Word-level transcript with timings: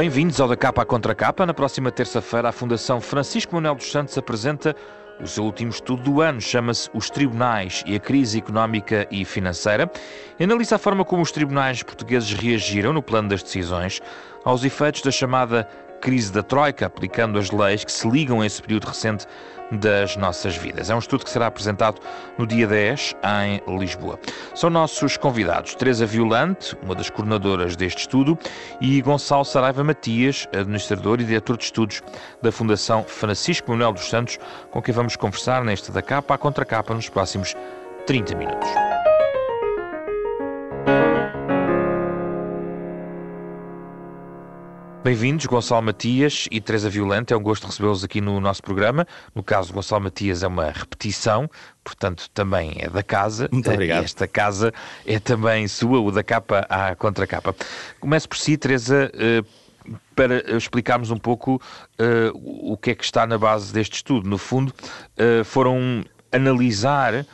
Bem-vindos 0.00 0.40
ao 0.40 0.48
Da 0.48 0.56
Capa 0.56 0.80
à 0.80 0.86
Contra 0.86 1.14
Capa. 1.14 1.44
Na 1.44 1.52
próxima 1.52 1.92
terça-feira, 1.92 2.48
a 2.48 2.52
Fundação 2.52 3.02
Francisco 3.02 3.54
Manuel 3.54 3.74
dos 3.74 3.92
Santos 3.92 4.16
apresenta 4.16 4.74
o 5.20 5.26
seu 5.26 5.44
último 5.44 5.70
estudo 5.70 6.02
do 6.02 6.20
ano. 6.22 6.40
Chama-se 6.40 6.88
Os 6.94 7.10
Tribunais 7.10 7.84
e 7.84 7.94
a 7.94 8.00
Crise 8.00 8.38
Económica 8.38 9.06
e 9.10 9.26
Financeira. 9.26 9.92
Analisa 10.42 10.76
a 10.76 10.78
forma 10.78 11.04
como 11.04 11.20
os 11.20 11.30
tribunais 11.30 11.82
portugueses 11.82 12.32
reagiram 12.32 12.94
no 12.94 13.02
plano 13.02 13.28
das 13.28 13.42
decisões 13.42 14.00
aos 14.42 14.64
efeitos 14.64 15.02
da 15.02 15.10
chamada 15.10 15.68
crise 16.00 16.32
da 16.32 16.42
Troika, 16.42 16.86
aplicando 16.86 17.38
as 17.38 17.50
leis 17.50 17.84
que 17.84 17.92
se 17.92 18.08
ligam 18.08 18.40
a 18.40 18.46
esse 18.46 18.60
período 18.62 18.86
recente 18.86 19.26
das 19.70 20.16
nossas 20.16 20.56
vidas. 20.56 20.90
É 20.90 20.94
um 20.94 20.98
estudo 20.98 21.24
que 21.24 21.30
será 21.30 21.46
apresentado 21.46 22.00
no 22.36 22.46
dia 22.46 22.66
10 22.66 23.14
em 23.22 23.78
Lisboa. 23.78 24.18
São 24.54 24.68
nossos 24.68 25.16
convidados 25.16 25.74
Teresa 25.74 26.04
Violante, 26.04 26.76
uma 26.82 26.94
das 26.94 27.08
coordenadoras 27.08 27.76
deste 27.76 28.00
estudo, 28.00 28.38
e 28.80 29.00
Gonçalo 29.00 29.44
Saraiva 29.44 29.84
Matias, 29.84 30.48
administrador 30.52 31.20
e 31.20 31.24
diretor 31.24 31.56
de 31.56 31.64
estudos 31.64 32.02
da 32.42 32.50
Fundação 32.50 33.04
Francisco 33.04 33.70
Manuel 33.70 33.92
dos 33.92 34.08
Santos, 34.08 34.38
com 34.70 34.82
quem 34.82 34.94
vamos 34.94 35.16
conversar 35.16 35.64
nesta 35.64 35.92
da 35.92 36.02
capa 36.02 36.34
à 36.34 36.38
contracapa 36.38 36.94
nos 36.94 37.08
próximos 37.08 37.54
30 38.06 38.34
minutos. 38.34 38.99
Bem-vindos, 45.02 45.46
Gonçalo 45.46 45.80
Matias 45.80 46.46
e 46.50 46.60
Teresa 46.60 46.90
Violante. 46.90 47.32
É 47.32 47.36
um 47.36 47.42
gosto 47.42 47.66
recebê-los 47.66 48.04
aqui 48.04 48.20
no 48.20 48.38
nosso 48.38 48.62
programa. 48.62 49.06
No 49.34 49.42
caso, 49.42 49.72
Gonçalo 49.72 50.04
Matias 50.04 50.42
é 50.42 50.46
uma 50.46 50.70
repetição, 50.70 51.48
portanto, 51.82 52.28
também 52.34 52.74
é 52.76 52.90
da 52.90 53.02
casa. 53.02 53.48
Muito 53.50 53.70
obrigado. 53.70 54.04
Esta 54.04 54.28
casa 54.28 54.74
é 55.06 55.18
também 55.18 55.66
sua, 55.68 56.00
o 56.00 56.12
da 56.12 56.22
capa 56.22 56.66
à 56.68 56.94
contracapa. 56.94 57.56
Começo 57.98 58.28
por 58.28 58.36
si, 58.36 58.58
Teresa, 58.58 59.10
eh, 59.14 59.42
para 60.14 60.54
explicarmos 60.54 61.10
um 61.10 61.16
pouco 61.16 61.60
eh, 61.98 62.30
o 62.34 62.76
que 62.76 62.90
é 62.90 62.94
que 62.94 63.02
está 63.02 63.26
na 63.26 63.38
base 63.38 63.72
deste 63.72 63.94
estudo. 63.94 64.28
No 64.28 64.36
fundo, 64.36 64.70
eh, 65.16 65.42
foram 65.44 66.04
analisar 66.30 67.24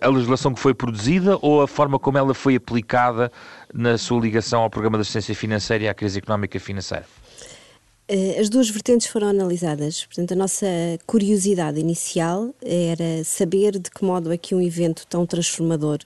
a 0.00 0.08
legislação 0.08 0.52
que 0.52 0.60
foi 0.60 0.74
produzida 0.74 1.38
ou 1.40 1.62
a 1.62 1.68
forma 1.68 1.98
como 1.98 2.18
ela 2.18 2.34
foi 2.34 2.56
aplicada 2.56 3.30
na 3.72 3.96
sua 3.96 4.20
ligação 4.20 4.62
ao 4.62 4.70
programa 4.70 4.98
de 4.98 5.02
assistência 5.02 5.34
financeira 5.34 5.84
e 5.84 5.88
à 5.88 5.94
crise 5.94 6.18
económica 6.18 6.60
financeira? 6.60 7.06
Eh, 8.08 8.38
as 8.38 8.48
duas 8.48 8.70
vertentes 8.70 9.08
foram 9.08 9.28
analisadas. 9.28 10.04
Portanto, 10.04 10.32
a 10.32 10.36
nossa 10.36 10.66
curiosidade 11.06 11.80
inicial 11.80 12.54
era 12.62 13.24
saber 13.24 13.78
de 13.78 13.90
que 13.90 14.04
modo 14.04 14.32
é 14.32 14.36
que 14.38 14.54
um 14.54 14.60
evento 14.60 15.04
tão 15.08 15.26
transformador 15.26 15.98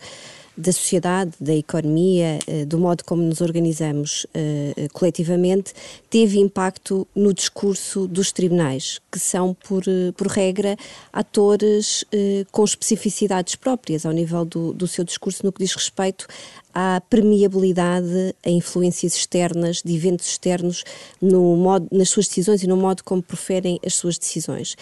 da 0.60 0.72
sociedade, 0.72 1.32
da 1.40 1.54
economia, 1.54 2.38
eh, 2.46 2.64
do 2.64 2.78
modo 2.78 3.04
como 3.04 3.22
nos 3.22 3.40
organizamos 3.40 4.24
uh, 4.24 4.92
coletivamente, 4.92 5.72
teve 6.08 6.38
impacto 6.38 7.06
no 7.14 7.32
discurso 7.32 8.06
dos 8.06 8.32
tribunais, 8.32 9.00
que 9.10 9.18
são, 9.18 9.54
por, 9.54 9.84
por 10.16 10.26
regra, 10.26 10.76
atores 11.12 12.04
com 12.50 12.64
especificidades 12.64 13.54
próprias 13.54 14.04
ao 14.04 14.12
nível 14.12 14.44
do, 14.44 14.72
do 14.72 14.86
seu 14.86 15.04
discurso 15.04 15.44
no 15.44 15.52
que 15.52 15.62
diz 15.62 15.74
respeito 15.74 16.26
à 16.74 17.00
permeabilidade 17.08 18.34
a 18.44 18.50
influências 18.50 19.14
externas, 19.14 19.82
de 19.82 19.94
eventos 19.94 20.26
externos 20.26 20.84
no 21.20 21.56
modo, 21.56 21.88
nas 21.90 22.10
suas 22.10 22.28
decisões 22.28 22.62
e 22.62 22.66
no 22.66 22.76
modo 22.76 23.02
como 23.02 23.22
proferem 23.22 23.80
as 23.84 23.94
suas 23.94 24.18
decisões. 24.18 24.76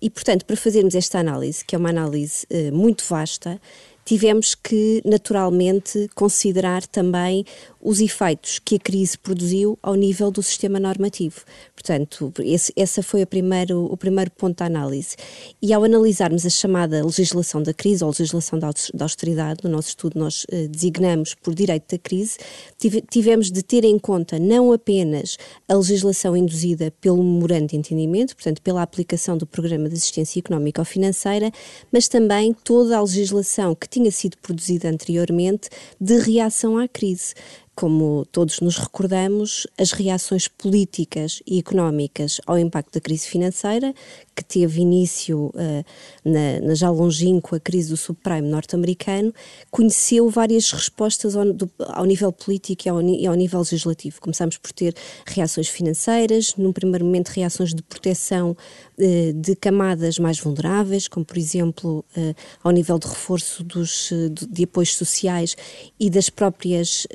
E, 0.00 0.10
portanto, 0.10 0.44
para 0.44 0.56
fazermos 0.56 0.94
esta 0.94 1.18
análise, 1.18 1.64
que 1.64 1.74
é 1.74 1.78
uma 1.78 1.90
análise 1.90 2.46
muito 2.72 3.04
vasta, 3.08 3.60
tivemos 4.04 4.54
que, 4.54 5.02
naturalmente, 5.04 6.08
considerar 6.14 6.86
também 6.86 7.44
os 7.80 8.00
efeitos 8.00 8.58
que 8.58 8.76
a 8.76 8.78
crise 8.78 9.16
produziu 9.16 9.78
ao 9.82 9.94
nível 9.94 10.30
do 10.30 10.42
sistema 10.42 10.78
normativo. 10.78 11.42
Portanto, 11.74 12.32
esse, 12.40 12.72
essa 12.76 13.02
foi 13.02 13.24
primeiro, 13.24 13.86
o 13.86 13.96
primeiro 13.96 14.30
ponto 14.32 14.58
da 14.58 14.66
análise. 14.66 15.16
E 15.62 15.72
ao 15.72 15.82
analisarmos 15.82 16.44
a 16.44 16.50
chamada 16.50 17.02
legislação 17.04 17.62
da 17.62 17.72
crise, 17.72 18.04
ou 18.04 18.10
legislação 18.10 18.58
da 18.58 18.70
austeridade, 19.00 19.60
no 19.64 19.70
nosso 19.70 19.88
estudo 19.88 20.18
nós 20.18 20.44
eh, 20.50 20.66
designamos 20.68 21.34
por 21.34 21.54
direito 21.54 21.92
da 21.92 21.98
crise, 21.98 22.36
tive, 22.78 23.00
tivemos 23.00 23.50
de 23.50 23.62
ter 23.62 23.84
em 23.84 23.98
conta 23.98 24.38
não 24.38 24.72
apenas 24.72 25.38
a 25.66 25.74
legislação 25.74 26.36
induzida 26.36 26.92
pelo 27.00 27.22
memorando 27.22 27.68
de 27.68 27.76
entendimento, 27.76 28.34
portanto, 28.36 28.60
pela 28.60 28.82
aplicação 28.82 29.38
do 29.38 29.46
Programa 29.46 29.88
de 29.88 29.94
Assistência 29.94 30.38
Económica 30.38 30.82
ou 30.82 30.84
Financeira, 30.84 31.50
mas 31.90 32.08
também 32.08 32.52
toda 32.52 32.98
a 32.98 33.00
legislação 33.00 33.74
que 33.74 33.88
tinha 33.90 34.10
sido 34.10 34.36
produzida 34.38 34.88
anteriormente 34.88 35.68
de 36.00 36.18
reação 36.18 36.78
à 36.78 36.86
crise 36.86 37.34
como 37.80 38.26
todos 38.26 38.60
nos 38.60 38.76
recordamos, 38.76 39.66
as 39.78 39.92
reações 39.92 40.46
políticas 40.46 41.42
e 41.46 41.58
económicas 41.58 42.38
ao 42.46 42.58
impacto 42.58 42.92
da 42.92 43.00
crise 43.00 43.26
financeira, 43.26 43.94
que 44.36 44.44
teve 44.44 44.82
início 44.82 45.46
uh, 45.46 45.84
na, 46.22 46.60
na, 46.60 46.74
já 46.74 46.90
longínqua 46.90 47.58
crise 47.58 47.88
do 47.88 47.96
subprime 47.96 48.46
norte-americano, 48.46 49.32
conheceu 49.70 50.28
várias 50.28 50.70
respostas 50.70 51.34
ao, 51.34 51.50
do, 51.54 51.70
ao 51.86 52.04
nível 52.04 52.30
político 52.30 52.86
e 52.86 52.90
ao, 52.90 53.00
e 53.00 53.26
ao, 53.26 53.34
nível 53.34 53.60
legislativo. 53.60 54.20
Começamos 54.20 54.58
por 54.58 54.72
ter 54.72 54.94
reações 55.26 55.68
financeiras, 55.68 56.54
num 56.56 56.74
primeiro 56.74 57.06
momento 57.06 57.28
reações 57.28 57.72
de 57.72 57.82
proteção 57.82 58.50
uh, 58.98 59.32
de 59.32 59.56
camadas 59.56 60.18
mais 60.18 60.38
vulneráveis, 60.38 61.08
como 61.08 61.24
por 61.24 61.38
exemplo 61.38 62.04
uh, 62.14 62.34
ao 62.62 62.72
nível 62.72 62.98
de 62.98 63.08
reforço 63.08 63.64
dos, 63.64 64.10
de, 64.10 64.46
de 64.46 64.64
apoios 64.64 64.94
sociais 64.94 65.56
e 65.98 66.10
das 66.10 66.28
próprias 66.28 67.06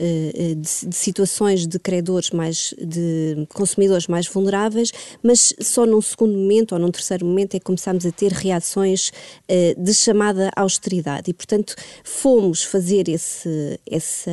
de, 0.62 0.90
de, 0.90 0.96
situações 0.96 1.68
de 1.68 1.78
credores 1.80 2.32
mais, 2.32 2.74
de 2.78 3.48
consumidores 3.54 4.08
mais 4.08 4.28
vulneráveis, 4.28 4.92
mas 5.22 5.54
só 5.60 5.86
num 5.86 6.02
segundo 6.02 6.38
momento 6.38 6.74
ou 6.74 6.80
num 6.80 6.92
terceiro 6.92 7.26
momento 7.26 7.56
é 7.56 7.60
que 7.60 7.66
começámos 7.66 8.06
a 8.06 8.12
ter 8.12 8.32
reações 8.32 9.10
uh, 9.10 9.82
de 9.82 9.94
chamada 9.94 10.52
austeridade. 10.56 11.32
E, 11.32 11.34
portanto, 11.34 11.76
fomos 12.04 12.64
fazer 12.64 13.10
esse, 13.10 13.80
esse, 13.86 14.30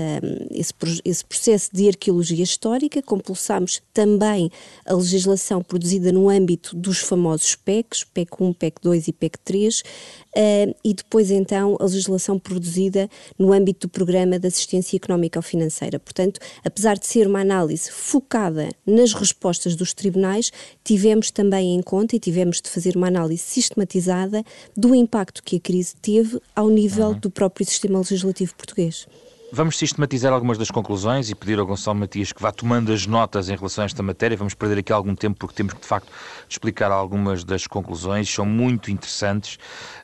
esse, 0.50 0.72
esse 1.04 1.24
processo 1.24 1.70
de 1.72 1.88
arqueologia 1.88 2.42
histórica, 2.42 3.02
compulsámos 3.02 3.82
também 3.92 4.50
a 4.84 4.94
legislação 4.94 5.62
produzida 5.62 6.12
no 6.12 6.28
âmbito 6.28 6.76
dos 6.76 6.98
famosos 6.98 7.54
PECs, 7.54 8.04
PEC 8.04 8.30
1, 8.40 8.52
PEC 8.52 8.76
2 8.82 9.08
e 9.08 9.12
PEC 9.12 9.38
3, 9.44 9.82
uh, 10.36 10.74
e 10.84 10.94
depois 10.94 11.30
então 11.30 11.76
a 11.80 11.84
legislação 11.84 12.38
produzida 12.38 13.08
no 13.38 13.52
âmbito 13.52 13.86
do 13.86 13.90
Programa 13.90 14.38
de 14.38 14.48
Assistência 14.48 14.96
Económica 14.96 15.38
ou 15.38 15.42
Financeira. 15.42 15.98
Portanto, 15.98 16.40
apesar 16.64 16.98
de 16.98 17.06
ser 17.06 17.26
uma 17.26 17.40
análise 17.40 17.90
focada 17.90 18.68
nas 18.86 19.12
respostas 19.12 19.76
dos 19.76 19.92
tribunais, 19.92 20.50
tivemos 20.84 21.30
também 21.30 21.74
em 21.74 21.82
conta 21.82 22.16
e 22.16 22.20
tivemos 22.20 22.60
de 22.60 22.68
fazer 22.68 22.96
uma 22.96 23.08
análise 23.08 23.42
sistematizada 23.42 24.44
do 24.76 24.94
impacto 24.94 25.42
que 25.42 25.56
a 25.56 25.60
crise 25.60 25.94
teve 25.96 26.40
ao 26.54 26.68
nível 26.68 27.08
uhum. 27.08 27.18
do 27.18 27.30
próprio 27.30 27.66
sistema 27.66 27.98
legislativo 27.98 28.54
português. 28.54 29.06
Vamos 29.54 29.76
sistematizar 29.76 30.32
algumas 30.32 30.56
das 30.56 30.70
conclusões 30.70 31.28
e 31.28 31.34
pedir 31.34 31.58
ao 31.58 31.66
Gonçalo 31.66 31.98
Matias 31.98 32.32
que 32.32 32.40
vá 32.40 32.50
tomando 32.50 32.90
as 32.90 33.06
notas 33.06 33.50
em 33.50 33.54
relação 33.54 33.82
a 33.82 33.84
esta 33.84 34.02
matéria. 34.02 34.34
Vamos 34.34 34.54
perder 34.54 34.78
aqui 34.78 34.90
algum 34.90 35.14
tempo 35.14 35.38
porque 35.38 35.54
temos 35.54 35.74
que, 35.74 35.80
de 35.82 35.86
facto, 35.86 36.10
explicar 36.48 36.90
algumas 36.90 37.44
das 37.44 37.66
conclusões, 37.66 38.32
são 38.32 38.46
muito 38.46 38.90
interessantes. 38.90 39.56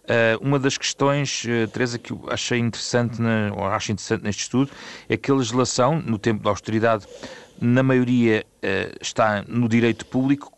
Uh, 0.02 0.46
uma 0.46 0.58
das 0.58 0.76
questões, 0.76 1.44
uh, 1.44 1.66
Teresa, 1.68 1.98
que 1.98 2.12
eu 2.12 2.26
achei 2.28 2.58
interessante, 2.58 3.22
na, 3.22 3.50
ou 3.56 3.64
acho 3.64 3.90
interessante 3.90 4.22
neste 4.22 4.42
estudo, 4.42 4.70
é 5.08 5.16
que 5.16 5.30
a 5.30 5.34
legislação, 5.34 5.98
no 5.98 6.18
tempo 6.18 6.44
da 6.44 6.50
austeridade, 6.50 7.06
na 7.58 7.82
maioria 7.82 8.44
uh, 8.56 8.98
está 9.00 9.42
no 9.48 9.66
direito 9.66 10.04
público, 10.04 10.52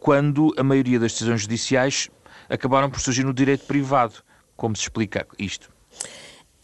quando 0.00 0.54
a 0.56 0.62
maioria 0.62 0.98
das 0.98 1.12
decisões 1.12 1.42
judiciais 1.42 2.08
acabaram 2.48 2.88
por 2.88 2.98
surgir 2.98 3.24
no 3.24 3.34
direito 3.34 3.66
privado. 3.66 4.14
Como 4.56 4.74
se 4.74 4.84
explica 4.84 5.26
isto? 5.38 5.75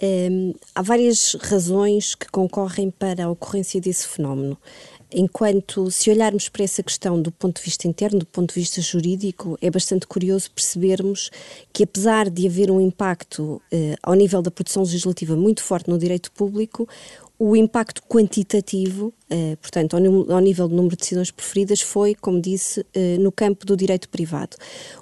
Um, 0.02 0.52
há 0.75 0.82
várias 0.82 1.37
razões 1.40 2.16
que 2.16 2.26
concorrem 2.28 2.90
para 2.90 3.25
a 3.25 3.31
ocorrência 3.31 3.81
desse 3.81 4.08
fenómeno. 4.08 4.58
Enquanto, 5.14 5.90
se 5.90 6.10
olharmos 6.10 6.49
para 6.49 6.64
essa 6.64 6.82
questão 6.82 7.20
do 7.20 7.31
ponto 7.31 7.58
de 7.58 7.64
vista 7.64 7.87
interno, 7.87 8.20
do 8.20 8.26
ponto 8.26 8.54
de 8.54 8.60
vista 8.60 8.81
jurídico, 8.81 9.58
é 9.60 9.70
bastante 9.70 10.06
curioso 10.06 10.50
percebermos 10.50 11.31
que, 11.72 11.84
apesar 11.84 12.31
de 12.31 12.46
haver 12.46 12.70
um 12.70 12.81
impacto 12.81 13.60
eh, 13.70 13.94
ao 14.02 14.14
nível 14.14 14.40
da 14.40 14.50
produção 14.50 14.82
legislativa 14.82 15.37
muito 15.37 15.62
forte 15.62 15.90
no 15.90 15.99
direito 15.99 16.32
público, 16.32 16.88
o 17.44 17.56
impacto 17.56 18.00
quantitativo, 18.04 19.12
eh, 19.28 19.56
portanto, 19.60 19.96
ao, 19.96 20.32
ao, 20.32 20.38
nível 20.38 20.68
do 20.68 20.76
número 20.76 20.94
de 20.94 21.00
decisões 21.00 21.32
preferidas, 21.32 21.80
foi, 21.80 22.14
como 22.14 22.40
disse, 22.40 22.86
eh, 22.94 23.18
no 23.18 23.32
campo 23.32 23.66
do 23.66 23.76
direito 23.76 24.08
privado. 24.08 24.56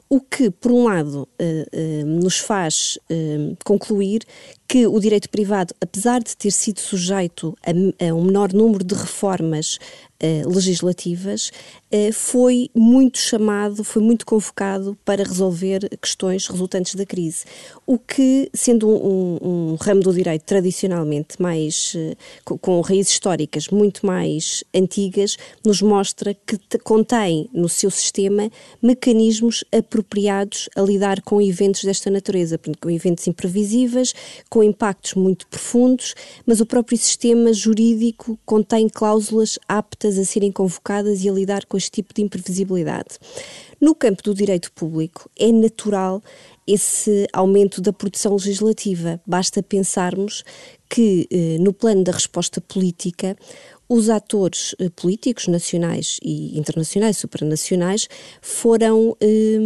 O 0.08 0.22
que, 0.22 0.50
por 0.50 0.72
um 0.72 0.84
lado, 0.84 1.28
eh, 1.38 1.66
eh 1.70 2.02
nos 2.02 2.38
faz 2.38 2.98
eh, 3.10 3.54
concluir 3.62 4.22
que 4.66 4.86
o 4.86 4.98
direito 4.98 5.28
privado, 5.28 5.74
apesar 5.82 6.22
de 6.22 6.34
ter 6.34 6.50
sido 6.50 6.80
sujeito 6.80 7.54
a, 7.62 8.06
a 8.08 8.14
um 8.14 8.24
menor 8.24 8.54
número 8.54 8.82
de 8.82 8.94
reformas 8.94 9.78
eh, 10.20 10.42
legislativas, 10.46 11.50
eh, 11.90 12.12
foi 12.12 12.70
muito 12.74 13.18
chamado, 13.18 13.82
foi 13.82 14.02
muito 14.02 14.26
convocado 14.26 14.96
para 15.04 15.24
resolver 15.24 15.88
questões 16.00 16.46
resultantes 16.46 16.94
da 16.94 17.06
crise. 17.06 17.44
O 17.86 17.98
que, 17.98 18.50
sendo 18.52 18.88
um, 18.88 19.38
um, 19.42 19.76
ramo 19.80 20.02
do 20.02 20.12
direito 20.12 20.42
tradicionalmente 20.42 21.40
mais, 21.40 21.94
eh, 21.96 22.16
com, 22.44 22.58
com, 22.58 22.80
raízes 22.82 23.12
históricas 23.12 23.68
muito 23.68 24.04
mais 24.04 24.62
antigas, 24.74 25.38
nos 25.64 25.80
mostra 25.80 26.34
que 26.34 26.58
contém 26.84 27.48
no 27.52 27.68
seu 27.68 27.90
sistema 27.90 28.50
mecanismos 28.82 29.64
apropriados 29.72 30.68
a 30.76 30.82
lidar 30.82 31.22
com 31.22 31.40
eventos 31.40 31.82
desta 31.82 32.10
natureza, 32.10 32.60
com 32.78 32.90
eventos 32.90 33.26
imprevisíveis, 33.26 34.14
com 34.48 34.62
impactos 34.62 35.14
muito 35.14 35.46
profundos, 35.46 36.14
mas 36.44 36.60
o 36.60 36.66
próprio 36.66 36.98
sistema 36.98 37.52
jurídico 37.52 38.38
contém 38.44 38.88
cláusulas 38.88 39.58
aptas 39.66 40.09
a 40.18 40.24
serem 40.24 40.52
convocadas 40.52 41.22
e 41.24 41.28
a 41.28 41.32
lidar 41.32 41.66
com 41.66 41.76
este 41.76 41.90
tipo 41.90 42.14
de 42.14 42.22
imprevisibilidade. 42.22 43.18
No 43.80 43.94
campo 43.94 44.22
do 44.22 44.34
direito 44.34 44.70
público, 44.72 45.30
é 45.38 45.50
natural 45.50 46.22
esse 46.66 47.26
aumento 47.32 47.80
da 47.80 47.92
produção 47.92 48.32
legislativa. 48.32 49.20
Basta 49.26 49.62
pensarmos 49.62 50.44
que, 50.88 51.26
eh, 51.30 51.56
no 51.58 51.72
plano 51.72 52.04
da 52.04 52.12
resposta 52.12 52.60
política, 52.60 53.36
os 53.88 54.08
atores 54.08 54.74
eh, 54.78 54.88
políticos 54.90 55.48
nacionais 55.48 56.18
e 56.22 56.56
internacionais, 56.56 57.16
supranacionais, 57.16 58.08
foram 58.40 59.16
eh, 59.20 59.58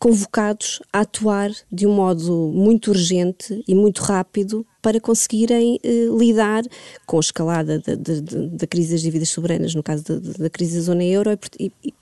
convocados 0.00 0.80
a 0.92 1.00
atuar 1.00 1.52
de 1.70 1.86
um 1.86 1.92
modo 1.92 2.50
muito 2.52 2.90
urgente 2.90 3.62
e 3.68 3.74
muito 3.74 4.02
rápido 4.02 4.66
para 4.82 5.00
conseguirem 5.00 5.78
eh, 5.82 6.08
lidar 6.18 6.64
com 7.06 7.16
a 7.16 7.20
escalada 7.20 7.80
da 7.80 8.66
crise 8.66 8.92
das 8.92 9.00
dívidas 9.00 9.28
soberanas, 9.28 9.74
no 9.74 9.82
caso 9.82 10.20
da 10.20 10.50
crise 10.50 10.76
da 10.76 10.82
zona 10.82 11.04
euro, 11.04 11.38
e, 11.58 11.72
e, 11.84 11.94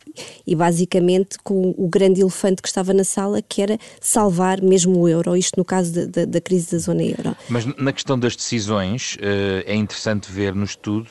e, 0.46 0.56
basicamente 0.56 1.38
com 1.44 1.74
o 1.76 1.88
grande 1.88 2.22
elefante 2.22 2.62
que 2.62 2.68
estava 2.68 2.94
na 2.94 3.04
sala, 3.04 3.42
que 3.42 3.60
era 3.60 3.78
salvar 4.00 4.62
mesmo 4.62 4.98
o 4.98 5.08
euro, 5.08 5.36
isto 5.36 5.58
no 5.58 5.64
caso 5.64 6.06
da 6.08 6.40
crise 6.40 6.72
da 6.72 6.78
zona 6.78 7.02
euro. 7.02 7.36
Mas 7.48 7.66
na 7.76 7.92
questão 7.92 8.18
das 8.18 8.34
decisões, 8.34 9.18
eh, 9.20 9.62
é 9.66 9.74
interessante 9.74 10.32
ver 10.32 10.54
no 10.54 10.64
estudo 10.64 11.08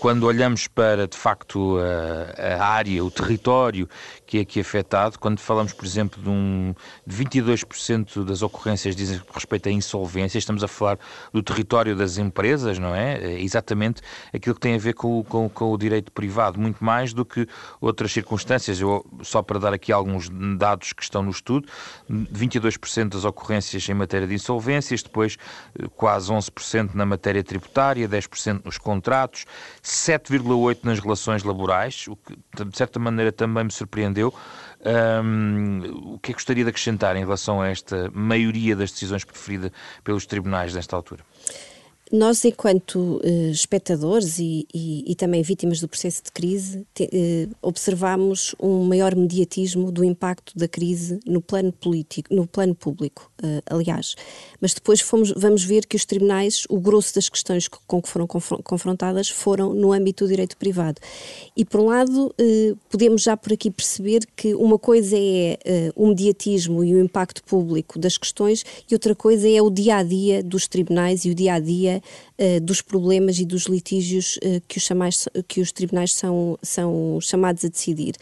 quando 0.00 0.24
olhamos 0.24 0.66
para, 0.66 1.06
de 1.06 1.16
facto, 1.16 1.76
a, 1.78 2.56
a, 2.56 2.66
área, 2.66 3.04
o 3.04 3.10
território 3.10 3.86
que 4.26 4.38
é 4.38 4.40
aqui 4.40 4.58
afetado, 4.58 5.18
quando 5.18 5.40
falamos, 5.40 5.74
por 5.74 5.84
exemplo, 5.84 6.22
de, 6.22 6.28
um, 6.28 6.74
de 7.06 7.24
22% 7.24 8.24
das 8.24 8.40
ocorrências 8.40 8.96
dizem 8.96 9.20
respeito 9.30 9.68
à 9.68 9.72
insolvência, 9.72 10.38
estamos 10.38 10.64
a 10.64 10.68
falar 10.68 10.98
do 11.32 11.42
território 11.42 11.94
das 11.94 12.16
empresas, 12.16 12.78
não 12.78 12.94
é? 12.94 13.18
é 13.18 13.42
exatamente 13.42 14.00
aquilo 14.32 14.54
que 14.54 14.60
tem 14.60 14.74
a 14.74 14.78
ver 14.78 14.94
com, 14.94 15.22
com, 15.22 15.50
com 15.50 15.70
o 15.70 15.76
direito 15.76 16.10
privado, 16.12 16.58
muito 16.58 16.82
mais 16.82 17.12
do 17.12 17.24
que 17.24 17.46
outras 17.78 18.10
circunstâncias. 18.10 18.80
Eu, 18.80 19.04
só 19.22 19.42
para 19.42 19.58
dar 19.58 19.74
aqui 19.74 19.92
alguns 19.92 20.30
dados 20.56 20.94
que 20.94 21.02
estão 21.02 21.22
no 21.22 21.30
estudo, 21.30 21.68
22% 22.10 23.10
das 23.10 23.26
ocorrências 23.26 23.86
em 23.86 23.94
matéria 23.94 24.26
de 24.26 24.34
insolvências, 24.34 25.02
depois 25.02 25.36
eh, 25.78 25.86
quase 25.94 26.32
11% 26.32 26.94
na 26.94 27.04
matéria 27.04 27.44
tributária, 27.44 28.08
10% 28.08 28.64
nos 28.64 28.78
contratos, 28.78 29.44
7,8% 29.90 30.80
nas 30.84 30.98
relações 30.98 31.42
laborais, 31.42 32.06
o 32.08 32.16
que 32.16 32.36
de 32.64 32.76
certa 32.76 32.98
maneira 32.98 33.32
também 33.32 33.64
me 33.64 33.72
surpreendeu. 33.72 34.32
Um, 34.82 36.14
o 36.14 36.18
que 36.18 36.30
é 36.30 36.32
que 36.32 36.38
gostaria 36.38 36.64
de 36.64 36.70
acrescentar 36.70 37.14
em 37.16 37.20
relação 37.20 37.60
a 37.60 37.68
esta 37.68 38.10
maioria 38.14 38.74
das 38.74 38.90
decisões 38.90 39.24
preferida 39.24 39.72
pelos 40.02 40.24
tribunais 40.24 40.74
nesta 40.74 40.96
altura? 40.96 41.22
Nós, 42.12 42.44
enquanto 42.44 43.20
uh, 43.24 43.50
espectadores 43.52 44.40
e, 44.40 44.66
e, 44.74 45.12
e, 45.12 45.14
também 45.14 45.42
vítimas 45.42 45.80
do 45.80 45.86
processo 45.86 46.24
de 46.24 46.32
crise, 46.32 46.84
te, 46.92 47.04
uh, 47.04 47.56
observamos 47.62 48.52
um 48.58 48.82
maior 48.82 49.14
mediatismo 49.14 49.92
do 49.92 50.02
impacto 50.02 50.58
da 50.58 50.66
crise 50.66 51.20
no 51.24 51.40
plano 51.40 51.70
político, 51.70 52.34
no 52.34 52.48
plano 52.48 52.74
público, 52.74 53.30
uh, 53.44 53.62
aliás. 53.66 54.16
Mas 54.60 54.74
depois 54.74 55.00
fomos, 55.00 55.32
vamos 55.36 55.62
ver 55.62 55.86
que 55.86 55.94
os 55.94 56.04
tribunais, 56.04 56.64
o 56.68 56.80
grosso 56.80 57.14
das 57.14 57.28
questões 57.28 57.68
com 57.68 58.02
que 58.02 58.08
foram 58.08 58.26
confrontadas 58.26 59.28
foram 59.28 59.72
no 59.72 59.92
âmbito 59.92 60.24
do 60.24 60.28
direito 60.28 60.56
privado. 60.56 61.00
E, 61.56 61.64
por 61.64 61.80
um 61.80 61.86
lado, 61.86 62.34
podemos 62.88 63.22
já 63.22 63.36
por 63.36 63.52
aqui 63.52 63.70
perceber 63.70 64.26
que 64.34 64.54
uma 64.54 64.78
coisa 64.78 65.16
é 65.16 65.92
o 65.94 66.08
mediatismo 66.08 66.84
e 66.84 66.94
o 66.94 67.00
impacto 67.00 67.42
público 67.44 67.98
das 67.98 68.18
questões 68.18 68.64
e 68.90 68.94
outra 68.94 69.14
coisa 69.14 69.48
é 69.48 69.62
o 69.62 69.70
dia 69.70 69.96
a 69.96 70.02
dia 70.02 70.42
dos 70.42 70.66
tribunais 70.66 71.24
e 71.24 71.30
o 71.30 71.34
dia 71.34 71.54
a 71.54 71.60
dia 71.60 71.99
uh, 72.38 72.60
dos 72.60 72.82
problemas 72.82 73.38
e 73.38 73.44
dos 73.44 73.64
litígios 73.64 74.36
uh, 74.38 74.60
que, 74.66 74.78
os 74.78 74.84
chamais, 74.84 75.28
que 75.46 75.60
os 75.60 75.72
tribunais 75.72 76.12
são, 76.12 76.58
são 76.62 77.18
chamados 77.20 77.64
a 77.64 77.68
decidir. 77.68 78.14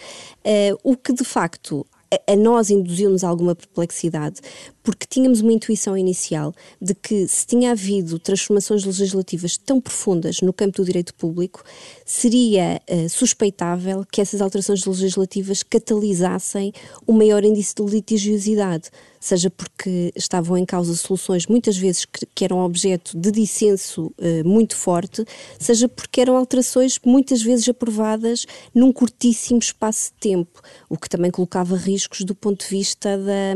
Uh, 0.44 0.78
o 0.82 0.96
que 0.96 1.12
de 1.12 1.24
facto 1.24 1.86
a 2.26 2.36
nós 2.36 2.70
induziu-nos 2.70 3.22
alguma 3.22 3.54
perplexidade, 3.54 4.40
porque 4.88 5.06
tínhamos 5.06 5.42
uma 5.42 5.52
intuição 5.52 5.98
inicial 5.98 6.54
de 6.80 6.94
que 6.94 7.28
se 7.28 7.46
tinha 7.46 7.72
havido 7.72 8.18
transformações 8.18 8.86
legislativas 8.86 9.58
tão 9.58 9.82
profundas 9.82 10.40
no 10.40 10.50
campo 10.50 10.78
do 10.78 10.84
direito 10.86 11.12
público, 11.14 11.62
seria 12.06 12.80
uh, 12.88 13.06
suspeitável 13.06 14.02
que 14.10 14.22
essas 14.22 14.40
alterações 14.40 14.82
legislativas 14.86 15.62
catalisassem 15.62 16.72
o 17.06 17.12
maior 17.12 17.44
índice 17.44 17.74
de 17.74 17.82
litigiosidade 17.82 18.90
seja 19.20 19.50
porque 19.50 20.12
estavam 20.14 20.56
em 20.56 20.64
causa 20.64 20.94
soluções 20.94 21.46
muitas 21.46 21.76
vezes 21.76 22.04
que, 22.04 22.26
que 22.34 22.44
eram 22.44 22.60
objeto 22.60 23.16
de 23.16 23.30
dissenso 23.30 24.12
uh, 24.18 24.48
muito 24.48 24.76
forte, 24.76 25.24
seja 25.58 25.88
porque 25.88 26.20
eram 26.20 26.36
alterações 26.36 26.98
muitas 27.04 27.42
vezes 27.42 27.68
aprovadas 27.68 28.46
num 28.74 28.92
curtíssimo 28.92 29.58
espaço 29.58 30.12
de 30.12 30.20
tempo, 30.20 30.62
o 30.88 30.96
que 30.96 31.08
também 31.08 31.30
colocava 31.30 31.76
riscos 31.76 32.20
do 32.24 32.34
ponto 32.34 32.64
de 32.64 32.70
vista 32.70 33.18
da, 33.18 33.54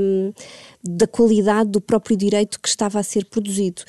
da 0.82 1.06
qualidade 1.22 1.70
do 1.70 1.80
próprio 1.80 2.16
direito 2.16 2.58
que 2.60 2.68
estava 2.68 2.98
a 2.98 3.02
ser 3.02 3.24
produzido. 3.26 3.82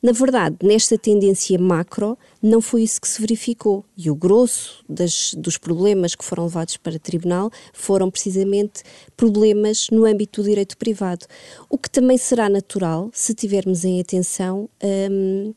Na 0.00 0.12
verdade, 0.12 0.56
nesta 0.62 0.96
tendência 0.96 1.58
macro, 1.58 2.16
não 2.40 2.60
foi 2.60 2.82
isso 2.82 3.00
que 3.00 3.08
se 3.08 3.20
verificou. 3.20 3.84
E 3.96 4.08
o 4.10 4.14
grosso 4.14 4.82
das, 4.88 5.34
dos 5.36 5.58
problemas 5.58 6.14
que 6.14 6.24
foram 6.24 6.44
levados 6.44 6.76
para 6.76 6.98
tribunal 6.98 7.50
foram 7.74 8.10
precisamente 8.10 8.82
problemas 9.16 9.88
no 9.90 10.06
âmbito 10.06 10.40
do 10.40 10.48
direito 10.48 10.78
privado. 10.78 11.26
O 11.68 11.76
que 11.76 11.90
também 11.90 12.16
será 12.16 12.48
natural 12.48 13.10
se 13.12 13.34
tivermos 13.34 13.84
em 13.84 14.00
atenção 14.00 14.70
hum, 14.82 15.52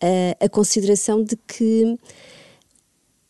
a, 0.00 0.44
a 0.44 0.48
consideração 0.48 1.22
de 1.22 1.36
que 1.36 1.98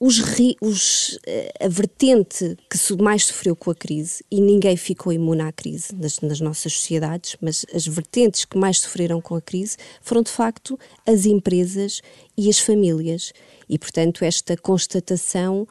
os, 0.00 0.18
os, 0.62 1.18
eh, 1.26 1.52
a 1.60 1.68
vertente 1.68 2.56
que 2.70 3.02
mais 3.02 3.26
sofreu 3.26 3.54
com 3.54 3.70
a 3.70 3.74
crise, 3.74 4.24
e 4.30 4.40
ninguém 4.40 4.74
ficou 4.74 5.12
imune 5.12 5.42
à 5.42 5.52
crise 5.52 5.94
nas, 5.94 6.20
nas, 6.20 6.40
nossas 6.40 6.72
sociedades, 6.72 7.36
mas 7.38 7.66
as 7.74 7.86
vertentes 7.86 8.46
que 8.46 8.56
mais 8.56 8.80
sofreram 8.80 9.20
com 9.20 9.34
a 9.34 9.42
crise 9.42 9.76
foram 10.00 10.22
de 10.22 10.30
facto 10.30 10.78
as 11.06 11.26
empresas 11.26 12.00
e 12.34 12.48
as 12.48 12.58
famílias. 12.58 13.34
E, 13.68 13.78
portanto, 13.78 14.24
esta 14.24 14.56
constatação 14.56 15.68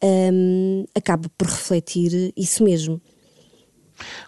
um, 0.00 0.84
acaba 0.94 1.28
por 1.36 1.48
refletir 1.48 2.32
isso 2.36 2.62
mesmo. 2.62 3.00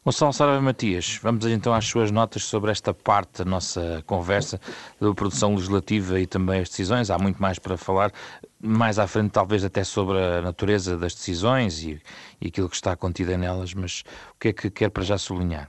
Gonçalo 0.05 0.33
Saraiva 0.33 0.61
Matias, 0.61 1.19
vamos 1.23 1.47
então 1.47 1.73
às 1.73 1.87
suas 1.87 2.11
notas 2.11 2.45
sobre 2.45 2.71
esta 2.71 2.93
parte 2.93 3.39
da 3.39 3.45
nossa 3.45 4.03
conversa, 4.07 4.61
da 5.01 5.13
produção 5.15 5.55
legislativa 5.55 6.21
e 6.21 6.27
também 6.27 6.61
as 6.61 6.69
decisões. 6.69 7.11
Há 7.11 7.19
muito 7.19 7.41
mais 7.41 7.59
para 7.59 7.77
falar, 7.77 8.13
mais 8.61 8.99
à 8.99 9.07
frente, 9.07 9.31
talvez 9.31 9.65
até 9.65 9.85
sobre 9.85 10.19
a 10.19 10.43
natureza 10.43 10.97
das 10.97 11.15
decisões 11.15 11.83
e, 11.83 12.01
e 12.41 12.49
aquilo 12.49 12.69
que 12.69 12.77
está 12.77 12.97
contido 12.97 13.37
nelas, 13.37 13.75
mas 13.75 14.03
o 14.35 14.39
que 14.41 14.49
é 14.49 14.53
que 14.53 14.71
quer 14.71 14.91
para 14.91 15.03
já 15.03 15.19
sublinhar? 15.19 15.69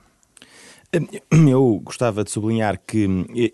Eu 1.30 1.80
gostava 1.84 2.24
de 2.24 2.30
sublinhar 2.30 2.80
que 2.86 3.06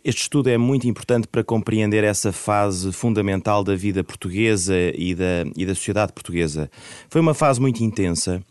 este 0.04 0.22
estudo 0.22 0.50
é 0.50 0.58
muito 0.58 0.86
importante 0.86 1.26
para 1.26 1.42
compreender 1.42 2.04
essa 2.04 2.32
fase 2.32 2.92
fundamental 2.92 3.64
da 3.64 3.74
vida 3.74 4.04
portuguesa 4.04 4.76
e 4.94 5.14
da, 5.14 5.44
e 5.56 5.64
da 5.66 5.74
sociedade 5.74 6.12
portuguesa. 6.12 6.70
Foi 7.08 7.20
uma 7.20 7.34
fase 7.34 7.60
muito 7.60 7.82
intensa 7.82 8.42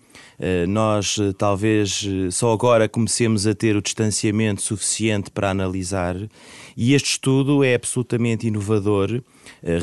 nós 0.68 1.18
eh, 1.20 1.34
talvez 1.38 2.04
eh, 2.08 2.32
só 2.32 2.52
agora 2.52 2.90
comecemos 2.90 3.46
a 3.46 3.54
ter 3.54 3.76
o 3.76 3.82
distanciamento 3.82 4.62
suficiente 4.62 5.30
para 5.30 5.52
analisar, 5.52 6.16
e 6.76 6.94
este 6.94 7.12
estudo 7.12 7.64
é 7.64 7.76
absolutamente 7.76 8.48
inovador, 8.48 9.22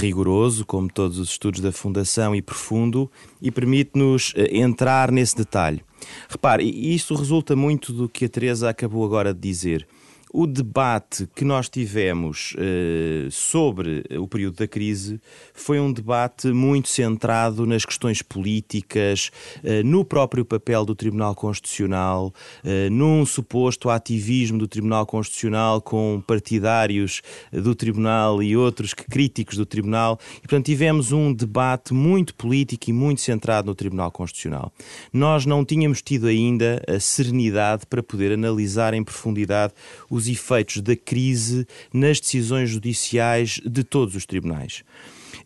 rigoroso, 0.01 0.65
como 0.65 0.91
todos 0.91 1.19
os 1.19 1.31
estudos 1.31 1.61
da 1.61 1.71
Fundação, 1.71 2.35
e 2.35 2.43
profundo, 2.43 3.11
e 3.41 3.51
permite-nos 3.51 4.33
entrar 4.51 5.13
nesse 5.13 5.37
detalhe. 5.37 5.83
Repare, 6.29 6.65
isso 6.65 7.15
resulta 7.15 7.55
muito 7.55 7.93
do 7.93 8.09
que 8.09 8.25
a 8.25 8.29
Teresa 8.29 8.71
acabou 8.71 9.05
agora 9.05 9.35
de 9.35 9.41
dizer 9.41 9.87
o 10.33 10.47
debate 10.47 11.29
que 11.35 11.45
nós 11.45 11.69
tivemos 11.69 12.55
uh, 12.55 13.31
sobre 13.31 14.05
o 14.19 14.29
período 14.29 14.57
da 14.57 14.67
crise 14.67 15.21
foi 15.55 15.81
um 15.81 15.93
debate 15.93 16.49
muito 16.49 16.89
centrado 16.89 17.67
nas 17.67 17.85
questões 17.85 18.21
políticas, 18.21 19.31
uh, 19.59 19.85
no 19.85 20.05
próprio 20.05 20.45
papel 20.45 20.85
do 20.85 20.95
Tribunal 20.95 21.35
Constitucional, 21.35 22.33
uh, 22.63 22.91
num 22.91 23.25
suposto 23.25 23.89
ativismo 23.89 24.59
do 24.59 24.69
Tribunal 24.69 25.07
Constitucional 25.07 25.81
com 25.81 26.23
partidários 26.27 27.23
do 27.53 27.75
Tribunal 27.75 28.43
e 28.43 28.57
outros 28.57 28.93
críticos 28.93 29.57
do 29.57 29.65
Tribunal. 29.65 30.19
E, 30.39 30.41
portanto, 30.41 30.67
tivemos 30.67 31.13
um 31.13 31.33
debate 31.33 31.95
muito 31.95 32.35
político 32.35 32.91
e 32.91 32.93
muito 32.93 33.21
centrado 33.21 33.67
no 33.67 33.75
Tribunal 33.75 34.11
Constitucional. 34.11 34.73
Nós 35.13 35.47
não 35.47 35.65
tínhamos 35.65 36.03
tido 36.03 36.27
ainda 36.27 36.83
a 36.87 37.01
serenidade 37.01 37.87
para 37.87 38.03
poder 38.03 38.33
analisar 38.33 38.93
em 38.95 39.03
profundidade 39.03 39.73
o 40.11 40.18
os 40.19 40.29
efeitos 40.29 40.83
da 40.83 40.95
crise 40.95 41.67
nas 41.93 42.21
decisões 42.21 42.71
judiciais 42.71 43.61
de 43.65 43.83
todos 43.83 44.15
os 44.15 44.27
tribunais. 44.27 44.83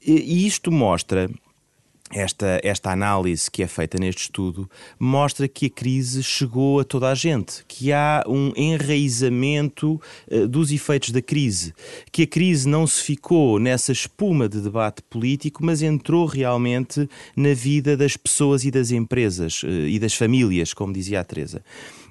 E 0.04 0.46
isto 0.46 0.72
mostra 0.72 1.30
esta, 2.12 2.60
esta 2.62 2.90
análise 2.90 3.50
que 3.50 3.62
é 3.62 3.66
feita 3.66 3.98
neste 3.98 4.22
estudo 4.22 4.68
mostra 4.98 5.48
que 5.48 5.66
a 5.66 5.70
crise 5.70 6.22
chegou 6.22 6.80
a 6.80 6.84
toda 6.84 7.10
a 7.10 7.14
gente, 7.14 7.64
que 7.66 7.92
há 7.92 8.22
um 8.26 8.52
enraizamento 8.54 10.00
uh, 10.30 10.46
dos 10.46 10.70
efeitos 10.70 11.10
da 11.10 11.22
crise, 11.22 11.72
que 12.10 12.22
a 12.22 12.26
crise 12.26 12.68
não 12.68 12.86
se 12.86 13.02
ficou 13.02 13.58
nessa 13.58 13.92
espuma 13.92 14.48
de 14.48 14.60
debate 14.60 15.02
político, 15.02 15.64
mas 15.64 15.82
entrou 15.82 16.26
realmente 16.26 17.08
na 17.34 17.54
vida 17.54 17.96
das 17.96 18.16
pessoas 18.16 18.64
e 18.64 18.70
das 18.70 18.90
empresas 18.90 19.62
uh, 19.62 19.68
e 19.68 19.98
das 19.98 20.14
famílias, 20.14 20.74
como 20.74 20.92
dizia 20.92 21.20
a 21.20 21.24
Teresa. 21.24 21.62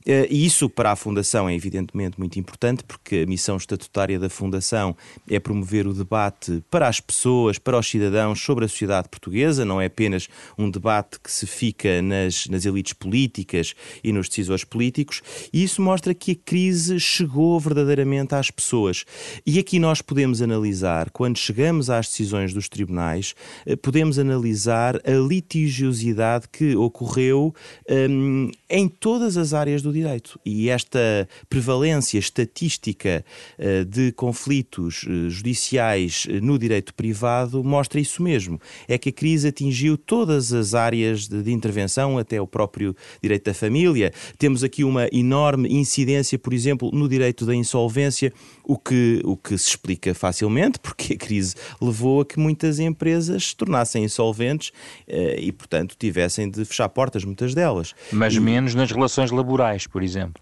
Eh, 0.06 0.28
e 0.30 0.46
isso 0.46 0.70
para 0.70 0.92
a 0.92 0.96
Fundação 0.96 1.48
é 1.48 1.56
evidentemente 1.56 2.20
muito 2.20 2.40
importante, 2.40 2.84
porque 2.84 3.24
a 3.26 3.26
missão 3.26 3.58
estatutária 3.58 4.20
da 4.20 4.30
Fundação 4.30 4.96
é 5.30 5.40
promover 5.40 5.88
o 5.88 5.94
debate 5.94 6.64
para 6.70 6.88
as 6.88 7.00
pessoas, 7.00 7.58
para 7.58 7.78
os 7.78 7.88
cidadãos 7.88 8.42
sobre 8.42 8.66
a 8.66 8.68
sociedade 8.68 9.10
portuguesa, 9.10 9.66
não 9.66 9.80
é 9.80 9.86
apenas 9.86 10.28
um 10.58 10.70
debate 10.70 11.20
que 11.20 11.32
se 11.32 11.46
fica 11.46 12.02
nas, 12.02 12.48
nas 12.48 12.66
elites 12.66 12.94
políticas 12.94 13.74
e 14.04 14.12
nos 14.12 14.28
decisores 14.28 14.64
políticos, 14.64 15.22
e 15.54 15.64
isso 15.64 15.82
mostra 15.82 16.14
que 16.14 16.32
a 16.32 16.36
crise 16.36 17.00
chegou 17.00 17.60
verdadeiramente 17.60 18.36
às 18.36 18.50
pessoas. 18.50 19.06
E 19.46 19.60
aqui 19.60 19.80
nós 19.80 20.02
podemos 20.02 20.42
analisar, 20.42 21.10
quando 21.12 21.38
chegamos 21.38 21.90
às 21.90 22.08
decisões 22.08 22.54
dos 22.54 22.68
tribunais, 22.68 23.36
eh, 23.66 23.76
podemos 23.76 24.18
analisar 24.18 24.96
a 24.98 25.12
litigiosidade 25.12 26.48
que 26.52 26.76
ocorreu 26.76 27.54
um, 27.90 28.50
em 28.70 28.88
todas 28.88 29.38
as 29.38 29.54
áreas 29.54 29.82
do 29.82 29.91
do 29.92 29.94
direito. 29.94 30.40
E 30.46 30.70
esta 30.70 31.28
prevalência 31.50 32.18
estatística 32.18 33.24
uh, 33.60 33.86
de 33.86 34.12
conflitos 34.14 35.04
uh, 35.04 35.30
judiciais 35.30 36.26
uh, 36.26 36.44
no 36.44 36.58
direito 36.58 36.94
privado 36.94 37.64
mostra 37.64 38.00
isso 38.00 38.24
mesmo. 38.24 38.60
É 38.88 38.98
que 38.98 39.10
a 39.10 39.12
crise 39.12 39.50
atingiu 39.50 39.98
todas 39.98 40.54
as 40.54 40.74
áreas 40.74 41.28
de, 41.28 41.44
de 41.44 41.52
intervenção, 41.52 42.18
até 42.18 42.42
o 42.42 42.48
próprio 42.48 42.96
direito 43.22 43.46
da 43.46 43.54
família. 43.54 44.14
Temos 44.38 44.64
aqui 44.64 44.84
uma 44.84 45.08
enorme 45.12 45.70
incidência, 45.70 46.40
por 46.40 46.54
exemplo, 46.54 46.90
no 46.92 47.08
direito 47.08 47.46
da 47.46 47.54
insolvência, 47.54 48.34
o 48.64 48.78
que, 48.78 49.22
o 49.26 49.36
que 49.36 49.58
se 49.58 49.70
explica 49.70 50.14
facilmente, 50.14 50.80
porque 50.80 51.14
a 51.14 51.18
crise 51.18 51.56
levou 51.82 52.22
a 52.22 52.26
que 52.26 52.40
muitas 52.40 52.80
empresas 52.80 53.48
se 53.48 53.56
tornassem 53.56 54.04
insolventes 54.04 54.72
e, 55.08 55.52
portanto, 55.52 55.96
tivessem 55.98 56.50
de 56.50 56.64
fechar 56.64 56.88
portas, 56.90 57.26
muitas 57.26 57.54
delas. 57.54 57.94
Mas 58.12 58.36
e... 58.36 58.40
menos 58.40 58.74
nas 58.76 58.92
relações 58.92 59.32
laborais 59.32 59.81
por 59.88 60.04
exemplo. 60.04 60.42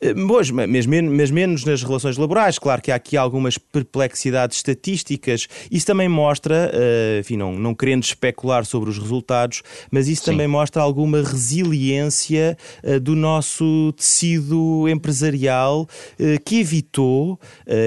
Eh, 0.00 0.14
pois, 0.26 0.50
mas, 0.50 0.86
mas 0.86 1.30
menos 1.30 1.64
nas 1.64 1.82
relações 1.82 2.16
laborais. 2.16 2.58
Claro 2.58 2.82
que 2.82 2.90
há 2.90 2.94
aqui 2.94 3.16
algumas 3.16 3.58
perplexidades 3.58 4.58
estatísticas. 4.58 5.46
Isso 5.70 5.86
também 5.86 6.08
mostra, 6.08 6.70
eh, 6.72 7.18
enfim, 7.20 7.36
não, 7.36 7.52
não 7.58 7.74
querendo 7.74 8.02
especular 8.02 8.64
sobre 8.64 8.90
os 8.90 8.98
resultados, 8.98 9.62
mas 9.90 10.08
isso 10.08 10.24
Sim. 10.24 10.32
também 10.32 10.48
mostra 10.48 10.82
alguma 10.82 11.22
resiliência 11.22 12.56
eh, 12.82 12.98
do 12.98 13.14
nosso 13.14 13.92
tecido 13.96 14.88
empresarial 14.88 15.88
que 16.44 16.60
evitou, 16.60 17.38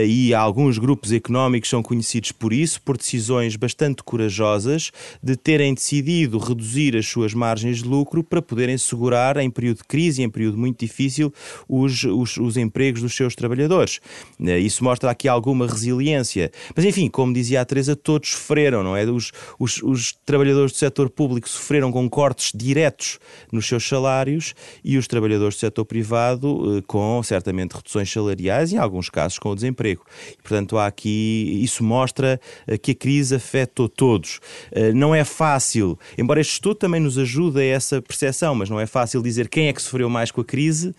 e 0.07 0.33
alguns 0.33 0.77
grupos 0.77 1.11
económicos 1.11 1.69
são 1.69 1.83
conhecidos 1.83 2.31
por 2.31 2.53
isso, 2.53 2.81
por 2.81 2.97
decisões 2.97 3.55
bastante 3.55 4.03
corajosas, 4.03 4.91
de 5.21 5.35
terem 5.35 5.73
decidido 5.73 6.37
reduzir 6.37 6.95
as 6.95 7.07
suas 7.07 7.33
margens 7.33 7.81
de 7.81 7.87
lucro 7.87 8.23
para 8.23 8.41
poderem 8.41 8.77
segurar, 8.77 9.37
em 9.37 9.49
período 9.49 9.77
de 9.77 9.83
crise, 9.83 10.23
em 10.23 10.29
período 10.29 10.57
muito 10.57 10.79
difícil, 10.79 11.33
os, 11.71 12.03
os, 12.03 12.35
os 12.35 12.57
empregos 12.57 13.01
dos 13.01 13.15
seus 13.15 13.33
trabalhadores. 13.33 14.01
Eh, 14.45 14.59
isso 14.59 14.83
mostra 14.83 15.09
aqui 15.09 15.27
alguma 15.29 15.65
resiliência. 15.65 16.51
Mas, 16.75 16.83
enfim, 16.83 17.07
como 17.09 17.33
dizia 17.33 17.61
a 17.61 17.65
Teresa, 17.65 17.95
todos 17.95 18.31
sofreram, 18.31 18.83
não 18.83 18.95
é? 18.95 19.05
Os, 19.05 19.31
os, 19.57 19.81
os 19.81 20.13
trabalhadores 20.25 20.73
do 20.73 20.77
setor 20.77 21.09
público 21.09 21.47
sofreram 21.47 21.89
com 21.91 22.09
cortes 22.09 22.51
diretos 22.53 23.19
nos 23.51 23.65
seus 23.65 23.87
salários 23.87 24.53
e 24.83 24.97
os 24.97 25.07
trabalhadores 25.07 25.55
do 25.55 25.59
setor 25.59 25.85
privado 25.85 26.77
eh, 26.77 26.83
com, 26.85 27.23
certamente, 27.23 27.73
reduções 27.73 28.11
salariais 28.11 28.73
e, 28.73 28.75
em 28.75 28.77
alguns 28.77 29.09
casos, 29.09 29.39
com 29.39 29.49
o 29.49 29.55
desemprego. 29.55 30.03
Portanto, 30.43 30.77
há 30.77 30.87
aqui, 30.87 31.61
isso 31.63 31.83
mostra 31.85 32.39
eh, 32.67 32.77
que 32.77 32.91
a 32.91 32.95
crise 32.95 33.35
afetou 33.35 33.87
todos. 33.87 34.39
Não 34.93 35.13
é 35.15 35.23
fácil, 35.23 35.97
embora 36.17 36.41
este 36.41 36.53
estudo 36.53 36.75
também 36.75 36.99
nos 36.99 37.17
ajude 37.17 37.59
a 37.59 37.63
essa 37.63 38.01
percepção, 38.01 38.53
mas 38.55 38.69
não 38.69 38.79
é 38.79 38.85
fácil 38.85 39.21
dizer 39.21 39.47
quem 39.47 39.67
é 39.67 39.73
que 39.73 39.81
sofreu 39.81 40.09
mais 40.09 40.31
com 40.31 40.41
a 40.41 40.45
crise, 40.45 40.93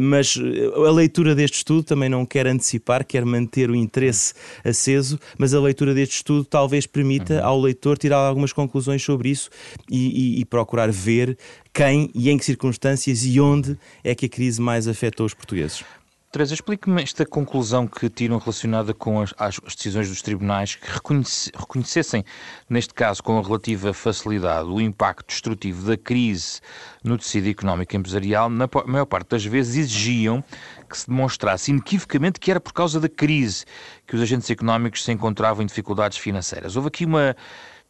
mas 0.00 0.36
eh, 0.36 0.86
a 0.86 0.90
leitura 0.90 1.34
deste 1.34 1.58
estudo 1.58 1.82
também 1.82 2.08
não 2.08 2.24
quer 2.24 2.46
antecipar, 2.46 3.04
quer 3.04 3.24
manter 3.24 3.70
o 3.70 3.74
interesse 3.74 4.34
aceso, 4.64 5.18
mas 5.38 5.54
a 5.54 5.60
leitura 5.60 5.94
deste 5.94 6.16
estudo 6.16 6.44
talvez 6.44 6.86
permita 6.86 7.34
uhum. 7.34 7.44
ao 7.44 7.60
leitor 7.60 7.98
tirar 7.98 8.18
algumas 8.18 8.52
conclusões 8.52 9.02
sobre 9.02 9.30
isso 9.30 9.50
e, 9.90 10.36
e, 10.36 10.40
e 10.40 10.44
procurar 10.44 10.90
ver 10.90 11.36
quem 11.72 12.10
e 12.14 12.30
em 12.30 12.36
que 12.36 12.44
circunstâncias 12.44 13.24
e 13.24 13.40
onde 13.40 13.78
é 14.02 14.14
que 14.14 14.26
a 14.26 14.28
crise 14.28 14.60
mais 14.60 14.88
afetou 14.88 15.26
os 15.26 15.34
portugueses. 15.34 15.84
Teresa, 16.30 16.52
explique-me 16.52 17.02
esta 17.02 17.24
conclusão 17.24 17.86
que 17.86 18.10
tiram 18.10 18.36
relacionada 18.36 18.92
com 18.92 19.22
as, 19.22 19.32
as 19.38 19.58
decisões 19.74 20.10
dos 20.10 20.20
tribunais 20.20 20.74
que 20.74 20.86
reconhece, 20.86 21.50
reconhecessem, 21.56 22.22
neste 22.68 22.92
caso 22.92 23.22
com 23.22 23.40
relativa 23.40 23.94
facilidade, 23.94 24.68
o 24.68 24.78
impacto 24.78 25.26
destrutivo 25.28 25.86
da 25.86 25.96
crise 25.96 26.60
no 27.02 27.16
tecido 27.16 27.48
económico 27.48 27.94
e 27.94 27.96
empresarial, 27.96 28.50
na 28.50 28.68
maior 28.86 29.06
parte 29.06 29.30
das 29.30 29.44
vezes 29.46 29.76
exigiam 29.76 30.44
que 30.86 30.98
se 30.98 31.06
demonstrasse 31.06 31.70
inequivocamente 31.70 32.38
que 32.38 32.50
era 32.50 32.60
por 32.60 32.74
causa 32.74 33.00
da 33.00 33.08
crise 33.08 33.64
que 34.06 34.14
os 34.14 34.20
agentes 34.20 34.50
económicos 34.50 35.04
se 35.04 35.10
encontravam 35.10 35.62
em 35.62 35.66
dificuldades 35.66 36.18
financeiras. 36.18 36.76
Houve 36.76 36.88
aqui 36.88 37.06
uma 37.06 37.34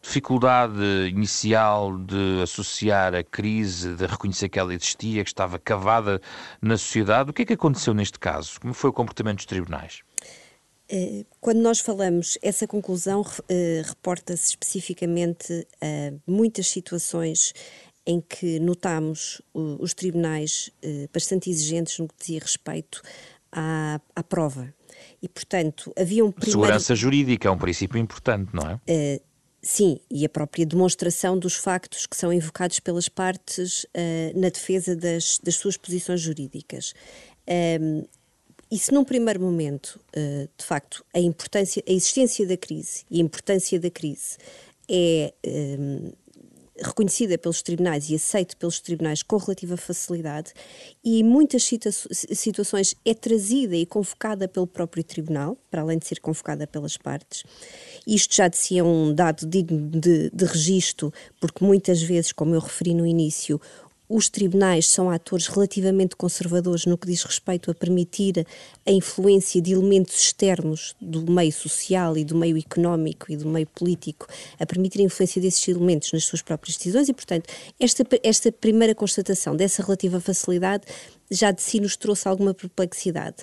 dificuldade 0.01 1.09
inicial 1.09 1.97
de 1.97 2.41
associar 2.41 3.13
a 3.13 3.23
crise, 3.23 3.95
de 3.95 4.05
reconhecer 4.05 4.49
que 4.49 4.57
ela 4.57 4.73
existia, 4.73 5.23
que 5.23 5.29
estava 5.29 5.59
cavada 5.59 6.21
na 6.61 6.77
sociedade. 6.77 7.31
O 7.31 7.33
que 7.33 7.41
é 7.41 7.45
que 7.45 7.53
aconteceu 7.53 7.93
neste 7.93 8.17
caso? 8.17 8.59
Como 8.61 8.73
foi 8.73 8.89
o 8.89 8.93
comportamento 8.93 9.37
dos 9.37 9.45
tribunais? 9.45 10.01
Eh, 10.89 11.25
quando 11.39 11.59
nós 11.59 11.79
falamos, 11.79 12.37
essa 12.41 12.65
conclusão 12.65 13.21
uh, 13.21 13.87
reporta-se 13.87 14.49
especificamente 14.49 15.67
a 15.81 16.13
muitas 16.25 16.67
situações 16.67 17.53
em 18.05 18.19
que 18.21 18.59
notamos 18.59 19.39
os 19.53 19.93
tribunais 19.93 20.71
uh, 20.83 21.07
bastante 21.13 21.47
exigentes 21.49 21.99
no 21.99 22.07
que 22.07 22.15
dizia 22.17 22.39
respeito 22.39 23.03
à, 23.51 24.01
à 24.15 24.23
prova. 24.23 24.73
E, 25.21 25.29
portanto, 25.29 25.93
havia 25.97 26.25
um 26.25 26.31
primeiro... 26.31 26.59
Segurança 26.59 26.95
jurídica 26.95 27.47
é 27.47 27.51
um 27.51 27.57
princípio 27.57 27.99
importante, 27.99 28.49
não 28.53 28.63
é? 28.63 29.21
Sim, 29.61 29.99
e 30.09 30.25
a 30.25 30.29
própria 30.29 30.65
demonstração 30.65 31.37
dos 31.37 31.55
factos 31.55 32.05
que 32.05 32.15
são 32.15 32.31
invocados 32.31 32.79
pelas 32.79 33.09
partes 33.09 33.83
uh, 33.83 34.39
na 34.39 34.49
defesa 34.49 34.95
das, 34.95 35.37
das, 35.43 35.55
suas 35.55 35.75
posições 35.75 36.21
jurídicas. 36.21 36.93
Um, 37.47 37.99
ehm, 37.99 38.03
isso 38.71 38.93
num 38.93 39.03
primeiro 39.03 39.41
momento, 39.41 39.99
uh, 40.15 40.47
de 40.57 40.63
facto, 40.65 41.03
a 41.13 41.19
importância, 41.19 41.83
a 41.85 41.91
existência 41.91 42.47
da 42.47 42.55
crise 42.55 43.03
e 43.11 43.19
a 43.19 43.23
importância 43.23 43.77
da 43.79 43.89
crise 43.89 44.37
é 44.87 45.33
um, 45.45 45.49
ehm, 45.49 46.13
reconhecida 46.81 47.37
pelos 47.37 47.61
tribunais 47.61 48.09
e 48.09 48.15
aceita 48.15 48.55
pelos 48.55 48.79
tribunais 48.79 49.21
com 49.23 49.37
relativa 49.37 49.77
facilidade 49.77 50.53
e 51.03 51.19
em 51.19 51.23
muitas 51.23 51.63
situa 51.63 51.91
situações 51.91 52.95
é 53.05 53.13
trazida 53.13 53.75
e 53.75 53.85
convocada 53.85 54.47
pelo 54.47 54.67
próprio 54.67 55.03
tribunal, 55.03 55.57
para 55.69 55.81
além 55.81 55.97
de 55.97 56.05
ser 56.05 56.19
convocada 56.19 56.65
pelas 56.65 56.97
partes. 56.97 57.43
Isto 58.05 58.35
já 58.35 58.47
de 58.47 58.57
si 58.57 58.77
é 58.77 58.83
um 58.83 59.13
dado 59.13 59.45
digno 59.45 59.89
de, 59.89 60.29
de 60.29 60.45
registro, 60.45 61.13
porque 61.39 61.63
muitas 61.63 62.01
vezes, 62.01 62.31
como 62.31 62.55
eu 62.55 62.59
referi 62.59 62.93
no 62.93 63.05
início, 63.05 63.59
os 64.09 64.27
tribunais 64.27 64.87
são 64.87 65.11
atores 65.11 65.45
relativamente 65.45 66.15
conservadores 66.15 66.87
no 66.87 66.97
que 66.97 67.05
diz 67.05 67.21
respeito 67.21 67.69
a 67.69 67.75
permitir 67.75 68.45
a 68.83 68.91
influência 68.91 69.61
de 69.61 69.73
elementos 69.73 70.19
externos 70.19 70.95
do 70.99 71.31
meio 71.31 71.53
social 71.53 72.17
e 72.17 72.25
do 72.25 72.35
meio 72.35 72.57
económico 72.57 73.31
e 73.31 73.37
do 73.37 73.47
meio 73.47 73.67
político, 73.67 74.25
a 74.59 74.65
permitir 74.65 75.01
a 75.01 75.03
influência 75.03 75.39
desses 75.39 75.67
elementos 75.67 76.11
nas 76.11 76.23
suas 76.23 76.41
próprias 76.41 76.75
decisões 76.75 77.07
e, 77.07 77.13
portanto, 77.13 77.47
esta, 77.79 78.03
esta 78.23 78.51
primeira 78.51 78.95
constatação 78.95 79.55
dessa 79.55 79.83
relativa 79.83 80.19
facilidade 80.19 80.85
já 81.29 81.51
de 81.51 81.61
si 81.61 81.79
nos 81.79 81.95
trouxe 81.95 82.27
alguma 82.27 82.53
perplexidade. 82.53 83.37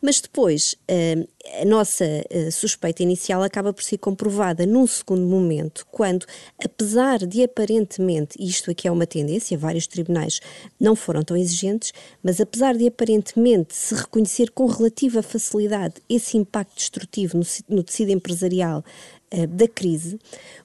Mas 0.00 0.20
depois, 0.20 0.76
uh, 0.90 1.28
a 1.60 1.64
nossa 1.64 2.04
uh, 2.04 2.52
suspeita 2.52 3.02
inicial 3.02 3.42
acaba 3.42 3.72
por 3.72 3.82
ser 3.82 3.98
comprovada 3.98 4.66
num 4.66 4.86
segundo 4.86 5.22
momento, 5.22 5.86
quando, 5.90 6.26
apesar 6.62 7.18
de 7.26 7.42
aparentemente, 7.42 8.36
isto 8.38 8.70
aqui 8.70 8.86
é 8.86 8.92
uma 8.92 9.06
tendência, 9.06 9.56
vários 9.56 9.86
tribunais 9.86 10.40
não 10.78 10.94
foram 10.94 11.22
tão 11.22 11.36
exigentes, 11.36 11.92
mas 12.22 12.40
apesar 12.40 12.76
de 12.76 12.86
aparentemente 12.86 13.74
se 13.74 13.94
reconhecer 13.94 14.50
com 14.50 14.66
relativa 14.66 15.22
facilidade 15.22 15.94
esse 16.08 16.36
impacto 16.36 16.76
destrutivo 16.76 17.38
no, 17.38 17.44
no 17.68 17.82
tecido 17.82 18.10
empresarial 18.10 18.84
uh, 19.32 19.46
da 19.46 19.66
crise, 19.66 20.18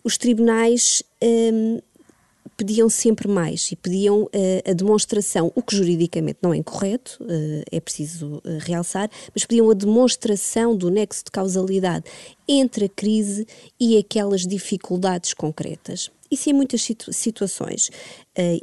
os 0.04 0.18
tribunais 0.18 1.02
pediam 2.58 2.90
sempre 2.90 3.28
mais 3.28 3.72
e 3.72 3.76
pediam 3.76 4.24
uh, 4.24 4.30
a 4.70 4.74
demonstração, 4.74 5.52
o 5.56 5.62
que 5.62 5.76
juridicamente 5.76 6.40
não 6.42 6.54
é 6.54 6.58
incorreto, 6.58 7.18
uh, 7.22 7.64
é 7.72 7.80
preciso 7.80 8.38
uh, 8.38 8.42
realçar, 8.60 9.10
mas 9.34 9.46
pediam 9.46 9.70
a 9.70 9.74
demonstração 9.74 10.76
do 10.76 10.90
nexo 10.90 11.26
de 11.26 11.32
causalidade 11.32 12.06
entre 12.48 12.86
a 12.86 12.90
crise 12.90 13.48
e 13.80 13.98
aquelas 13.98 14.42
dificuldades 14.42 15.34
concretas. 15.34 16.10
Isso 16.30 16.50
em 16.50 16.54
muitas 16.54 16.82
situ 16.82 17.14
situações, 17.14 17.90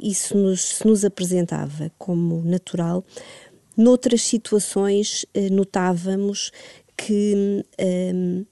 isso 0.01 0.37
nos, 0.37 0.61
se 0.61 0.85
nos 0.85 1.05
apresentava 1.05 1.89
como 1.97 2.41
natural, 2.43 3.05
noutras 3.75 4.21
situações 4.21 5.25
notávamos 5.49 6.51
que 6.97 7.63
um, 8.13 8.45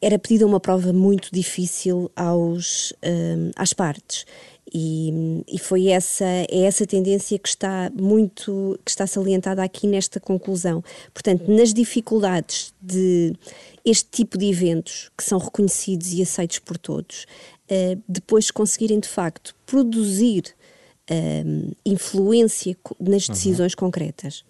era 0.00 0.18
pedida 0.18 0.46
uma 0.46 0.60
prova 0.60 0.92
muito 0.92 1.28
difícil 1.32 2.10
aos, 2.16 2.92
um, 3.04 3.50
às 3.56 3.72
partes. 3.72 4.24
E, 4.72 5.42
e, 5.48 5.58
foi 5.58 5.88
essa 5.88 6.24
é 6.24 6.60
essa 6.60 6.86
tendência 6.86 7.36
que 7.40 7.48
está 7.48 7.90
muito 7.92 8.78
que 8.84 8.90
está 8.90 9.04
salientada 9.04 9.64
aqui 9.64 9.88
nesta 9.88 10.20
conclusão. 10.20 10.82
Portanto, 11.12 11.50
nas 11.50 11.74
dificuldades 11.74 12.72
de 12.80 13.34
este 13.84 14.08
tipo 14.10 14.38
de 14.38 14.46
eventos 14.46 15.10
que 15.18 15.24
são 15.24 15.38
reconhecidos 15.38 16.12
e 16.12 16.22
aceitos 16.22 16.60
por 16.60 16.78
todos, 16.78 17.26
uh, 17.68 18.00
depois 18.08 18.52
conseguirem 18.52 19.00
de 19.00 19.08
facto 19.08 19.56
produzir 19.66 20.44
uh, 21.10 21.76
influência 21.84 22.76
nas 23.00 23.26
uhum. 23.28 23.34
decisões 23.34 23.72
uhum. 23.72 23.78
concretas. 23.80 24.44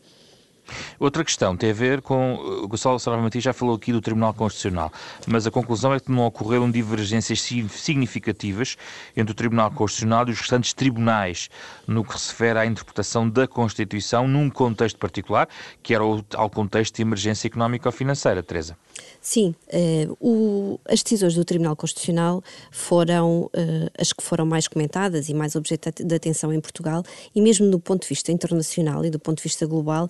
Outra 0.98 1.24
questão 1.24 1.56
tem 1.56 1.70
a 1.70 1.74
ver 1.74 2.00
com. 2.00 2.34
O 2.62 2.68
Gonçalo 2.68 2.98
Saraiva 2.98 3.22
Matias 3.22 3.44
já 3.44 3.52
falou 3.52 3.76
aqui 3.76 3.92
do 3.92 4.00
Tribunal 4.00 4.34
Constitucional, 4.34 4.92
mas 5.26 5.46
a 5.46 5.50
conclusão 5.50 5.94
é 5.94 6.00
que 6.00 6.10
não 6.10 6.26
ocorreram 6.26 6.70
divergências 6.70 7.40
significativas 7.40 8.76
entre 9.16 9.32
o 9.32 9.34
Tribunal 9.34 9.70
Constitucional 9.70 10.28
e 10.28 10.32
os 10.32 10.40
restantes 10.40 10.72
tribunais 10.72 11.48
no 11.86 12.04
que 12.04 12.18
se 12.18 12.30
refere 12.30 12.58
à 12.58 12.66
interpretação 12.66 13.28
da 13.28 13.46
Constituição 13.46 14.26
num 14.26 14.48
contexto 14.48 14.98
particular, 14.98 15.48
que 15.82 15.94
era 15.94 16.04
ao 16.34 16.50
contexto 16.50 16.96
de 16.96 17.02
emergência 17.02 17.46
económica 17.46 17.88
ou 17.88 17.92
financeira, 17.92 18.42
Teresa. 18.42 18.76
Sim, 19.20 19.54
uh, 19.68 20.16
o, 20.18 20.80
as 20.88 21.02
decisões 21.02 21.34
do 21.34 21.44
Tribunal 21.44 21.76
Constitucional 21.76 22.42
foram 22.70 23.42
uh, 23.42 23.50
as 23.98 24.12
que 24.12 24.22
foram 24.22 24.46
mais 24.46 24.66
comentadas 24.66 25.28
e 25.28 25.34
mais 25.34 25.54
objeto 25.54 25.90
de 26.02 26.14
atenção 26.14 26.52
em 26.52 26.60
Portugal, 26.60 27.02
e 27.34 27.40
mesmo 27.40 27.70
do 27.70 27.78
ponto 27.78 28.02
de 28.02 28.08
vista 28.08 28.32
internacional 28.32 29.04
e 29.04 29.10
do 29.10 29.18
ponto 29.18 29.36
de 29.36 29.42
vista 29.42 29.66
global, 29.66 30.08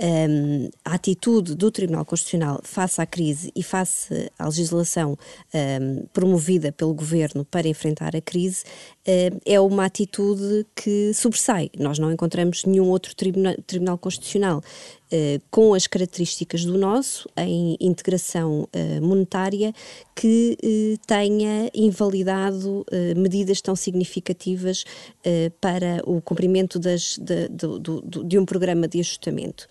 um, 0.00 0.70
a 0.84 0.94
atitude 0.94 1.54
do 1.54 1.70
Tribunal 1.70 2.04
Constitucional 2.04 2.60
face 2.62 3.00
à 3.00 3.06
crise 3.06 3.52
e 3.54 3.62
face 3.62 4.30
à 4.38 4.46
legislação 4.46 5.18
um, 5.54 6.06
promovida 6.12 6.72
pelo 6.72 6.94
governo 6.94 7.44
para 7.44 7.68
enfrentar 7.68 8.16
a 8.16 8.20
crise 8.20 8.64
um, 9.06 9.38
é 9.44 9.60
uma 9.60 9.84
atitude 9.84 10.66
que 10.74 11.12
sobressai. 11.12 11.70
Nós 11.78 11.98
não 11.98 12.12
encontramos 12.12 12.64
nenhum 12.64 12.88
outro 12.88 13.14
tribunal, 13.14 13.54
tribunal 13.66 13.98
Constitucional 13.98 14.62
eh, 14.62 15.01
com 15.50 15.74
as 15.74 15.86
características 15.86 16.64
do 16.64 16.78
nosso, 16.78 17.28
em 17.36 17.76
integração 17.80 18.68
eh, 18.72 19.00
monetária, 19.00 19.74
que 20.14 20.56
eh, 20.62 20.96
tenha 21.06 21.70
invalidado 21.74 22.84
medidas 23.16 23.60
tão 23.60 23.74
significativas 23.74 24.84
para 25.60 26.02
o 26.04 26.20
cumprimento 26.20 26.78
das, 26.78 27.18
de, 27.18 27.48
de, 27.48 28.24
de, 28.24 28.38
um 28.38 28.44
programa 28.44 28.88
de 28.88 29.00
ajustamento. 29.00 29.66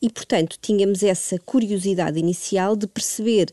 E, 0.00 0.08
portanto, 0.08 0.58
tínhamos 0.60 1.02
essa 1.02 1.38
curiosidade 1.38 2.18
inicial 2.18 2.76
de 2.76 2.86
perceber 2.86 3.52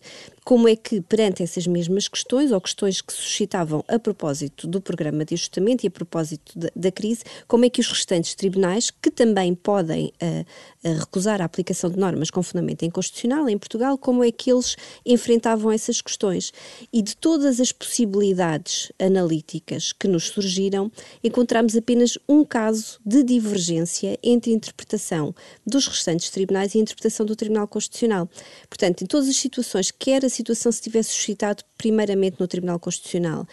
como 0.49 0.67
é 0.67 0.75
que, 0.75 0.99
perante 1.01 1.43
essas 1.43 1.67
mesmas 1.67 2.07
questões, 2.07 2.51
ou 2.51 2.59
questões 2.59 3.01
que 3.01 3.13
suscitavam 3.13 3.83
a 3.87 3.99
propósito 3.99 4.67
do 4.67 4.81
programa 4.81 5.23
de 5.23 5.35
ajustamento 5.35 5.85
e 5.85 5.87
a 5.87 5.91
propósito 5.91 6.57
da, 6.57 6.69
da 6.75 6.91
crise, 6.91 7.23
como 7.47 7.65
é 7.65 7.69
que 7.69 7.79
os 7.79 7.87
restantes 7.87 8.33
tribunais, 8.33 8.89
que 8.89 9.11
também 9.11 9.53
podem 9.53 10.07
uh, 10.07 10.45
recusar 10.83 11.41
a 11.41 11.45
aplicação 11.45 11.89
de 11.89 11.97
normas 11.97 12.29
com 12.29 12.41
fundamento 12.41 12.83
inconstitucional 12.83 13.49
em 13.49 13.57
Portugal, 13.57 13.97
como 13.97 14.23
é 14.23 14.31
que 14.31 14.51
eles 14.51 14.75
enfrentavam 15.05 15.71
essas 15.71 16.01
questões. 16.01 16.53
E 16.91 17.01
de 17.01 17.15
todas 17.15 17.59
as 17.59 17.71
possibilidades 17.71 18.91
analíticas 18.99 19.91
que 19.91 20.07
nos 20.07 20.27
surgiram, 20.27 20.91
encontramos 21.23 21.75
apenas 21.75 22.17
um 22.27 22.45
caso 22.45 22.99
de 23.05 23.23
divergência 23.23 24.17
entre 24.23 24.51
a 24.51 24.55
interpretação 24.55 25.35
dos 25.65 25.87
restantes 25.87 26.29
tribunais 26.29 26.73
e 26.73 26.77
a 26.77 26.81
interpretação 26.81 27.25
do 27.25 27.35
Tribunal 27.35 27.67
Constitucional. 27.67 28.29
Portanto, 28.69 29.03
em 29.03 29.07
todas 29.07 29.27
as 29.27 29.35
situações, 29.35 29.91
quer 29.91 30.23
a 30.23 30.29
situação 30.29 30.71
se 30.71 30.81
tivesse 30.81 31.09
suscitado 31.09 31.63
primeiramente 31.77 32.37
no 32.39 32.47
Tribunal 32.47 32.79
Constitucional, 32.79 33.47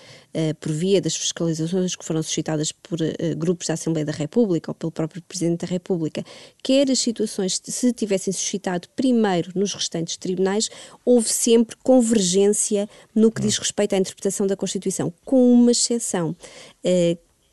por 0.61 0.73
via 0.73 1.01
das 1.01 1.17
fiscalizações 1.17 1.97
que 1.97 2.05
foram 2.05 2.23
suscitadas 2.23 2.73
por 2.73 3.01
uh, 3.01 3.37
grupos 3.37 3.67
da 3.67 3.75
Assembleia 3.75 4.05
da 4.05 4.13
República 4.13 4.71
ou 4.71 4.75
pelo 4.75 4.93
próprio 4.93 5.23
Presidente 5.23 5.61
da 5.61 5.67
República, 5.67 6.25
quer 6.63 6.91
as 6.91 6.99
situações 6.99 7.61
se 7.63 7.93
tivessem 7.93 8.33
suscitado 8.33 8.89
primeiro 8.95 9.53
nos 9.55 9.73
restantes 9.75 10.17
tribunais, 10.17 10.69
houve 11.05 11.29
sempre 11.29 11.77
convergência 11.83 12.89
no 13.15 13.31
que 13.31 13.41
diz 13.41 13.59
respeito 13.59 13.95
à 13.95 13.99
interpretação 13.99 14.47
da 14.47 14.57
Constituição, 14.57 15.13
com 15.25 15.53
uma 15.53 15.71
exceção. 15.71 16.35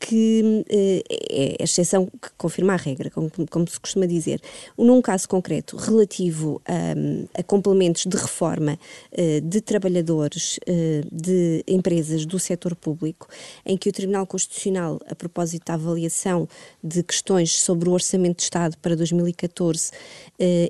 Que 0.06 0.64
eh, 0.68 1.02
é 1.30 1.56
a 1.62 1.64
exceção 1.64 2.06
que 2.06 2.28
confirma 2.36 2.74
a 2.74 2.76
regra, 2.76 3.10
como, 3.10 3.30
como, 3.50 3.66
se 3.66 3.80
costuma 3.80 4.04
dizer. 4.04 4.38
Num 4.76 5.00
caso 5.00 5.26
concreto 5.26 5.76
relativo 5.76 6.60
a, 6.66 7.40
a 7.40 7.42
complementos 7.42 8.04
de 8.04 8.16
reforma 8.16 8.78
eh, 9.12 9.40
de 9.40 9.62
trabalhadores 9.62 10.60
eh, 10.66 11.02
de 11.10 11.64
empresas 11.66 12.26
do 12.26 12.38
setor 12.38 12.76
público, 12.76 13.26
em 13.64 13.78
que 13.78 13.88
o 13.88 13.92
Tribunal 13.92 14.26
Constitucional, 14.26 15.00
a 15.08 15.14
propósito 15.14 15.64
da 15.66 15.74
avaliação 15.74 16.46
de 16.82 17.02
questões 17.02 17.58
sobre 17.58 17.88
o 17.88 17.92
Orçamento 17.92 18.36
de 18.36 18.42
Estado 18.42 18.76
para 18.82 18.94
2014, 18.94 19.90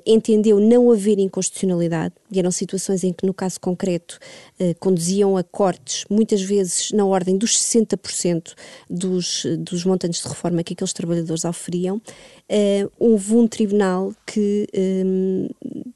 entendeu 0.05 0.59
não 0.59 0.91
haver 0.91 1.19
inconstitucionalidade, 1.19 2.13
e 2.31 2.39
eram 2.39 2.51
situações 2.51 3.03
em 3.03 3.11
que, 3.11 3.25
no 3.25 3.33
caso 3.33 3.59
concreto, 3.59 4.17
conduziam 4.79 5.35
a 5.37 5.43
cortes, 5.43 6.05
muitas 6.09 6.41
vezes 6.41 6.91
na 6.91 7.05
ordem 7.05 7.37
dos 7.37 7.57
60% 7.57 8.53
dos 8.89 9.15
dos, 9.15 9.45
dos 9.59 9.85
montantes 9.85 10.21
de 10.21 10.27
reforma 10.27 10.63
que 10.63 10.73
aqueles 10.73 10.93
trabalhadores 10.93 11.45
oferiam, 11.45 11.97
uh, 11.97 12.91
houve 12.99 13.35
um 13.35 13.47
tribunal 13.47 14.13
que 14.25 14.67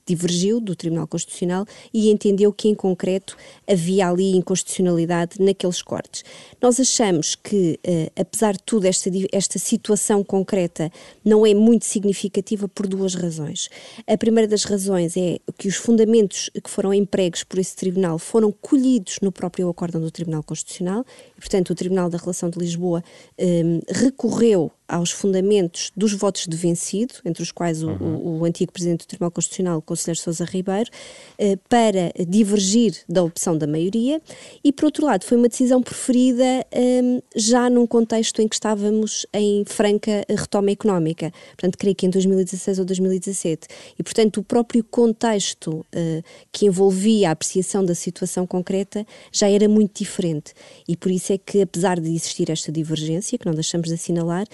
divergiu 0.10 0.60
do 0.60 0.76
Tribunal 0.76 1.08
Constitucional 1.08 1.66
e 1.94 2.10
entendeu 2.10 2.52
que, 2.52 2.68
em 2.68 2.76
concreto, 2.76 3.38
havia 3.68 4.10
ali 4.10 4.36
inconstitucionalidade 4.36 5.40
naqueles 5.40 5.82
cortes. 5.82 6.24
Nós 6.62 6.80
achamos 6.80 7.36
que, 7.36 7.80
uh, 7.88 8.12
apesar 8.20 8.54
de 8.54 8.64
tudo, 8.66 8.86
esta, 8.86 9.10
esta 9.32 9.60
situação 9.60 10.24
concreta 10.24 10.92
não 11.24 11.46
é 11.46 11.54
muito 11.54 11.86
significativa 11.86 12.68
por 12.68 12.88
duas 12.88 13.16
razões. 13.16 13.70
A 14.08 14.18
primeira 14.18 14.48
das 14.48 14.64
razões 14.64 15.16
é 15.16 15.40
que 15.58 15.68
os 15.68 15.76
fundamentos 15.76 16.50
que 16.64 16.70
foram 16.70 16.94
empregos 16.94 17.44
por 17.44 17.60
esse 17.60 17.76
tribunal 17.76 18.18
foram 18.18 18.52
colhidos 18.52 19.20
no 19.22 19.32
próprio 19.32 19.70
acórdão 19.70 20.02
do 20.02 20.12
Tribunal 20.12 20.44
Constitucional, 20.44 21.06
portanto, 21.40 21.72
o 21.72 21.76
Tribunal 21.76 22.10
da 22.10 22.18
Relação 22.18 22.50
de 22.50 22.60
Lisboa 22.60 23.04
um, 23.40 23.80
recorreu 23.90 24.72
aos 24.90 25.12
fundamentos 25.12 25.92
dos 25.96 26.14
votos 26.14 26.48
de 26.48 26.58
vencido, 26.58 27.14
entre 27.24 27.44
os 27.44 27.52
quais 27.52 27.84
o, 27.84 27.90
uhum. 27.90 28.16
o, 28.16 28.40
o 28.40 28.46
antigo 28.46 28.72
Presidente 28.74 29.06
do 29.06 29.08
Tribunal 29.08 29.30
Constitucional, 29.30 29.78
o 29.78 29.82
Conselheiro 29.84 30.20
Sousa 30.20 30.44
Ribeiro, 30.44 30.90
eh, 31.38 31.58
para 31.70 32.12
divergir 32.28 32.96
da 33.08 33.22
opção 33.22 33.56
da 33.56 33.68
maioria, 33.68 34.20
e 34.64 34.74
por 34.74 34.86
outro 34.86 35.06
lado 35.06 35.24
foi 35.24 35.38
uma 35.38 35.48
decisão 35.48 35.84
preferida 35.84 36.66
eh, 36.72 37.22
já 37.36 37.70
num 37.70 37.86
contexto 37.86 38.42
em 38.42 38.48
que 38.48 38.56
estávamos 38.56 39.28
em 39.32 39.64
franca 39.64 40.26
retoma 40.28 40.72
económica, 40.72 41.32
portanto 41.50 41.78
creio 41.78 41.96
que 41.96 42.08
em 42.08 42.10
2016 42.10 42.80
ou 42.80 42.86
2017, 42.86 43.68
e 43.98 44.02
portanto 44.02 44.38
o 44.38 44.44
próprio 44.44 44.84
contexto 44.84 45.86
eh, 45.92 46.24
que 46.52 46.66
envolvia 46.66 47.30
a 47.30 47.32
apreciação 47.32 47.86
da 47.86 47.94
situação 47.94 48.48
concreta 48.48 49.06
já 49.32 49.48
era 49.48 49.70
muito 49.70 50.00
diferente, 50.00 50.54
e 50.88 50.98
por 50.98 51.12
isso 51.12 51.29
é 51.34 51.38
que 51.38 51.62
apesar 51.62 52.00
de 52.00 52.10
existir 52.10 52.50
esta 52.50 52.72
divergência, 52.72 53.38
que 53.38 53.46
não 53.46 53.54
deixamos 53.54 53.88
de 53.88 53.94
assinalar, 53.94 54.46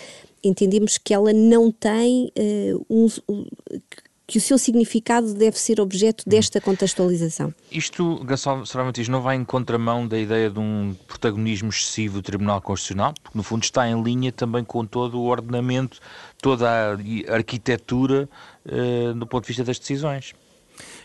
entendemos 0.43 0.97
que 0.97 1.13
ela 1.13 1.33
não 1.33 1.71
tem 1.71 2.31
uh, 2.37 2.85
um, 2.89 3.07
que 4.27 4.37
o 4.37 4.41
seu 4.41 4.57
significado 4.57 5.33
deve 5.33 5.57
ser 5.59 5.79
objeto 5.79 6.23
hum. 6.25 6.29
desta 6.29 6.59
contextualização. 6.59 7.53
Isto, 7.71 8.23
Gonçalo 8.25 8.65
Serrano 8.65 8.91
não 9.09 9.21
vai 9.21 9.35
em 9.35 9.45
contramão 9.45 10.07
da 10.07 10.17
ideia 10.17 10.49
de 10.49 10.59
um 10.59 10.95
protagonismo 11.07 11.69
excessivo 11.69 12.15
do 12.15 12.21
Tribunal 12.21 12.61
Constitucional, 12.61 13.13
porque 13.21 13.37
no 13.37 13.43
fundo 13.43 13.63
está 13.63 13.87
em 13.87 14.01
linha 14.01 14.31
também 14.31 14.63
com 14.63 14.85
todo 14.85 15.19
o 15.19 15.25
ordenamento, 15.25 15.99
toda 16.41 16.69
a 16.69 17.33
arquitetura 17.33 18.27
uh, 18.65 19.13
do 19.13 19.27
ponto 19.27 19.43
de 19.43 19.47
vista 19.47 19.63
das 19.63 19.79
decisões. 19.79 20.33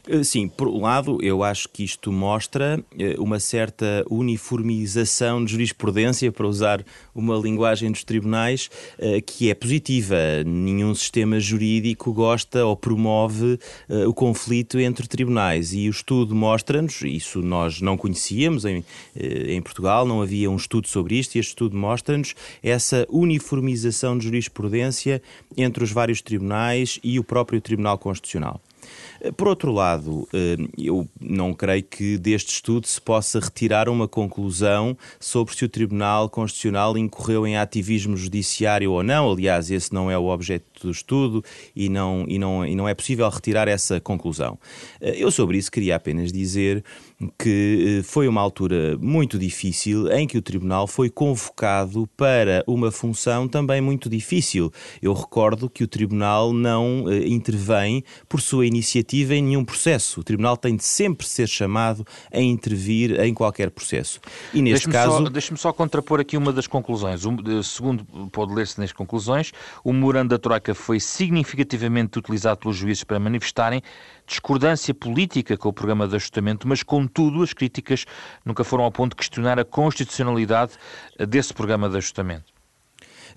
Eh, 0.09 0.25
sim, 0.25 0.49
por 0.49 0.69
um 0.69 0.83
lado, 0.83 1.19
eu 1.23 1.43
acho 1.43 1.69
que 1.69 1.85
isto 1.85 2.11
mostra 2.11 2.83
eh, 2.99 3.17
uma 3.19 3.39
certa 3.39 4.05
uniformização 4.11 5.45
de 5.45 5.53
jurisprudência, 5.53 6.33
para 6.33 6.47
usar 6.47 6.85
uma 7.15 7.37
linguagem 7.37 7.91
dos 7.91 8.05
tribunais, 8.05 8.71
eh, 8.99 9.21
que 9.21 9.51
é 9.51 9.55
positiva. 9.55 10.17
Nenhum 10.45 10.95
sistema 10.95 11.39
jurídico 11.39 12.13
gosta 12.13 12.65
ou 12.65 12.77
promove 12.77 13.59
o 14.07 14.15
conflito 14.15 14.79
entre 14.79 15.07
tribunais. 15.07 15.73
E 15.73 15.89
o 15.89 15.91
estudo 15.91 16.35
mostra-nos, 16.35 17.03
isso 17.03 17.43
nós 17.43 17.81
não 17.81 17.97
conhecíamos 17.97 18.65
em, 18.65 18.85
em 19.17 19.61
Portugal, 19.61 20.07
não 20.07 20.23
havia 20.23 20.51
um 20.51 20.57
estudo 20.57 20.89
sobre 20.89 21.19
isto, 21.19 21.35
e 21.35 21.39
este 21.39 21.51
estudo 21.51 21.77
mostra-nos 21.77 22.35
essa 22.63 23.07
uniformização 23.09 24.17
de 24.17 24.25
jurisprudência 24.25 25.23
entre 25.57 25.85
os 25.85 25.93
vários 25.93 26.23
tribunais 26.23 26.99
e 27.03 27.19
o 27.19 27.25
próprio 27.25 27.61
Tribunal 27.61 27.99
Constitucional. 27.99 28.61
Por 29.37 29.49
outro 29.49 29.71
lado, 29.71 30.27
eh, 30.33 30.57
eu 30.79 31.07
não 31.21 31.53
creio 31.53 31.83
que 31.83 32.17
deste 32.17 32.55
estudo 32.55 32.87
se 32.87 32.99
possa 33.01 33.39
retirar 33.39 33.89
uma 33.89 34.09
conclusão 34.09 34.97
sobre 35.19 35.55
se 35.55 35.63
o 35.65 35.69
Tribunal 35.69 36.31
Constitucional 36.31 36.97
incorreu 36.97 37.47
em 37.47 37.57
ativismo 37.57 38.17
judiciário 38.17 38.93
ou 38.93 39.03
não. 39.03 39.31
Aliás, 39.31 39.71
esse 39.71 39.93
não 39.93 40.11
é 40.11 40.17
o 40.17 40.29
objeto 40.29 40.65
do 40.87 40.91
estudo 40.91 41.45
e 41.77 41.91
não, 41.91 42.25
e 42.27 42.39
não, 42.39 42.65
e 42.65 42.75
não 42.75 42.89
é 42.89 42.95
possível 42.95 43.29
retirar 43.29 43.69
essa 43.69 44.01
conclusão. 44.01 44.59
Eh, 45.01 45.17
eu 45.19 45.31
sobre 45.31 45.59
isso 45.59 45.71
queria 45.71 45.97
apenas 45.97 46.33
dizer 46.33 46.83
que 47.39 47.99
eh, 48.01 48.03
foi 48.03 48.27
uma 48.27 48.41
altura 48.41 48.97
muito 48.99 49.39
difícil 49.39 50.11
em 50.11 50.27
que 50.27 50.39
o 50.39 50.43
Tribunal 50.43 50.87
foi 50.87 51.11
convocado 51.11 52.09
para 52.17 52.65
uma 52.67 52.91
função 52.91 53.47
também 53.47 53.83
muito 53.83 54.09
difícil. 54.09 54.73
Eu 55.03 55.13
recordo 55.13 55.69
que 55.69 55.85
o 55.85 55.89
Tribunal 55.89 56.55
não 56.55 57.05
intervém 57.27 58.03
por 58.27 58.41
sua 58.41 58.67
iniciativa 58.67 58.80
em 59.35 59.43
nenhum 59.43 59.65
processo. 59.65 60.21
O 60.21 60.25
Tribunal 60.25 60.57
tem 60.57 60.77
de 60.77 60.85
sempre 60.85 61.27
ser 61.27 61.49
chamado 61.49 62.07
a 62.33 62.41
intervir 62.41 63.21
em 63.21 63.35
qualquer 63.35 63.71
processo. 63.71 64.21
E 64.53 64.63
neste 64.63 64.89
deixe 64.89 64.91
caso. 64.91 65.31
Deixe-me 65.31 65.59
só 65.59 65.73
contrapor 65.73 66.21
aqui 66.21 66.37
uma 66.37 66.53
das 66.53 66.67
conclusões. 66.67 67.25
Um, 67.25 67.63
segundo 67.63 68.05
pode 68.31 68.55
ler-se 68.55 68.81
nas 68.81 68.93
conclusões, 68.93 69.53
o 69.85 69.93
memorando 69.93 70.31
da 70.31 70.39
Troika 70.39 70.75
foi 70.75 71.01
significativamente 71.01 72.19
utilizado 72.19 72.61
pelos 72.61 72.77
juízes 72.77 73.05
para 73.05 73.19
manifestarem 73.19 73.83
discordância 74.27 74.95
política 74.95 75.57
com 75.57 75.69
o 75.69 75.73
programa 75.73 76.07
de 76.07 76.15
ajustamento, 76.15 76.69
mas 76.69 76.83
contudo 76.83 77.43
as 77.43 77.53
críticas 77.53 78.05
nunca 78.45 78.63
foram 78.63 78.85
ao 78.85 78.93
ponto 78.93 79.11
de 79.11 79.17
questionar 79.17 79.59
a 79.59 79.65
constitucionalidade 79.65 80.73
desse 81.29 81.53
programa 81.53 81.89
de 81.89 81.97
ajustamento. 81.97 82.45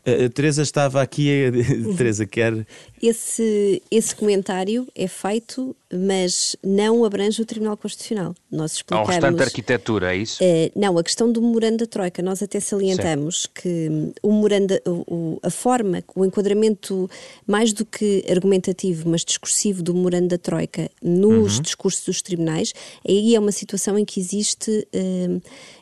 A 0.05 0.29
Teresa 0.29 0.61
estava 0.61 1.01
aqui, 1.01 1.49
Teresa 1.97 2.25
quer... 2.25 2.65
Esse, 3.05 3.83
esse 3.91 4.15
comentário 4.15 4.87
é 4.95 5.09
feito, 5.09 5.75
mas 5.91 6.55
não 6.63 7.03
abrange 7.03 7.41
o 7.41 7.45
Tribunal 7.45 7.75
Constitucional. 7.75 8.33
Nós 8.49 8.75
explicamos... 8.75 9.09
Ao 9.09 9.13
restante 9.13 9.43
arquitetura, 9.43 10.15
é 10.15 10.17
isso? 10.19 10.41
Uh, 10.41 10.71
não, 10.73 10.97
a 10.97 11.03
questão 11.03 11.29
do 11.29 11.41
memorando 11.41 11.79
da 11.79 11.85
Troika, 11.85 12.23
nós 12.23 12.41
até 12.41 12.61
salientamos 12.61 13.41
Sim. 13.41 13.49
que 13.55 14.13
o 14.23 14.31
memorando, 14.31 14.79
o, 14.87 15.37
a 15.43 15.49
forma, 15.49 16.01
o 16.15 16.23
enquadramento 16.23 17.09
mais 17.45 17.73
do 17.73 17.85
que 17.85 18.23
argumentativo, 18.29 19.09
mas 19.09 19.25
discursivo 19.25 19.83
do 19.83 19.93
memorando 19.93 20.29
da 20.29 20.37
Troika 20.37 20.89
nos 21.01 21.57
uhum. 21.57 21.61
discursos 21.61 22.05
dos 22.05 22.21
tribunais, 22.21 22.71
aí 23.05 23.35
é 23.35 23.39
uma 23.39 23.51
situação 23.51 23.99
em 23.99 24.05
que 24.05 24.17
existe... 24.17 24.87
Uh, 24.95 25.41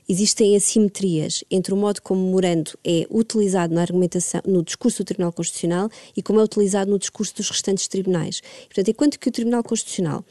existem 0.10 0.58
assimetrias 0.58 1.42
entre 1.50 1.74
o 1.74 1.78
modo 1.78 2.02
como 2.02 2.20
o 2.20 2.26
memorando 2.26 2.72
é 2.84 3.08
utilizado 3.10 3.74
na 3.74 3.80
argumentação, 3.80 4.42
no 4.46 4.62
discurso 4.62 5.04
do 5.04 5.06
Tribunal 5.06 5.32
Constitucional 5.32 5.90
e 6.18 6.22
como 6.22 6.42
é 6.42 6.44
utilizado 6.44 6.92
no 6.92 7.00
discurso 7.00 7.11
dos 7.36 7.50
restantes 7.50 7.88
tribunais. 7.88 8.42
Portanto, 8.66 8.90
enquanto 8.90 9.20
que 9.20 9.30
o 9.30 9.32
Tribunal 9.32 9.64
Constitucional 9.64 10.24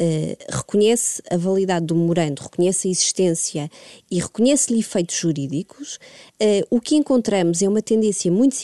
Uh, 0.00 0.34
reconhece 0.48 1.22
a 1.30 1.36
validade 1.36 1.84
do 1.84 1.94
memorando, 1.94 2.42
reconhece 2.42 2.88
a 2.88 2.90
existência 2.90 3.70
e 4.10 4.18
reconhece-lhe 4.18 4.80
efeitos 4.80 5.14
jurídicos, 5.14 5.96
uh, 6.40 6.66
o 6.70 6.80
que 6.80 6.96
encontramos 6.96 7.60
é 7.60 7.68
uma 7.68 7.82
tendência 7.82 8.32
muito 8.32 8.56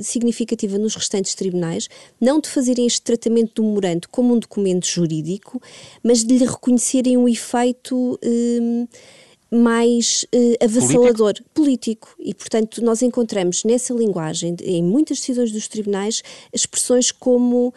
significativa 0.00 0.78
nos 0.78 0.94
restantes 0.94 1.34
tribunais, 1.34 1.88
não 2.20 2.40
de 2.40 2.48
fazerem 2.48 2.86
este 2.86 3.02
tratamento 3.02 3.54
do 3.56 3.64
memorando 3.64 4.08
como 4.08 4.32
um 4.32 4.38
documento 4.38 4.86
jurídico, 4.86 5.60
mas 6.04 6.22
de 6.22 6.38
lhe 6.38 6.46
reconhecerem 6.46 7.16
um 7.16 7.28
efeito. 7.28 8.16
Uh, 8.22 8.88
mais 9.50 10.24
uh, 10.34 10.64
avassalador 10.64 11.34
político. 11.34 11.50
político. 11.54 12.14
E, 12.18 12.34
portanto, 12.34 12.82
nós 12.82 13.02
encontramos 13.02 13.64
nessa 13.64 13.94
linguagem, 13.94 14.56
em 14.62 14.82
muitas 14.82 15.18
decisões 15.18 15.52
dos 15.52 15.68
tribunais, 15.68 16.22
expressões 16.52 17.12
como 17.12 17.68
uh, 17.68 17.72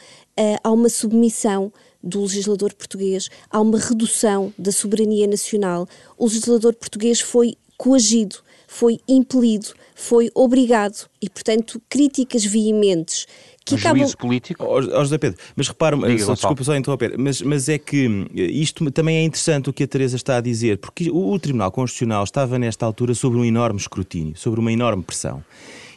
há 0.64 0.72
uma 0.72 0.90
submissão 0.90 1.72
do 2.02 2.22
legislador 2.22 2.74
português, 2.74 3.30
há 3.50 3.60
uma 3.60 3.78
redução 3.78 4.54
da 4.58 4.72
soberania 4.72 5.28
nacional, 5.28 5.88
o 6.18 6.26
legislador 6.26 6.74
português 6.74 7.20
foi 7.20 7.56
coagido, 7.78 8.38
foi 8.68 9.00
impelido, 9.08 9.74
foi 9.96 10.32
obrigado 10.34 11.10
e, 11.22 11.30
portanto, 11.30 11.82
críticas 11.90 12.46
veementes 12.46 13.26
que 13.70 13.76
um 13.76 13.78
acabam... 13.78 14.00
juízo 14.00 14.18
político. 14.18 14.66
Oh, 14.66 14.82
José 14.82 15.18
Pedro, 15.18 15.40
mas 15.56 15.68
repara, 15.68 15.96
só, 16.20 16.34
desculpa 16.34 16.64
só 16.64 16.76
interromper, 16.76 17.18
mas, 17.18 17.42
mas 17.42 17.70
é 17.70 17.78
que 17.78 18.08
hum, 18.08 18.26
isto 18.34 18.90
também 18.92 19.18
é 19.18 19.24
interessante 19.24 19.70
o 19.70 19.74
que 19.74 19.84
a 19.84 19.88
Teresa 19.88 20.16
está 20.16 20.38
a 20.38 20.42
dizer, 20.42 20.78
porque 20.78 21.10
o, 21.10 21.32
o 21.32 21.40
Tribunal 21.40 21.72
Constitucional 21.72 22.24
estava 22.24 22.60
nesta 22.60 22.86
altura 22.86 23.14
sobre 23.14 23.40
um 23.40 23.46
enorme 23.46 23.80
escrutínio, 23.80 24.36
sobre 24.36 24.60
uma 24.60 24.72
enorme 24.72 25.04
pressão. 25.04 25.44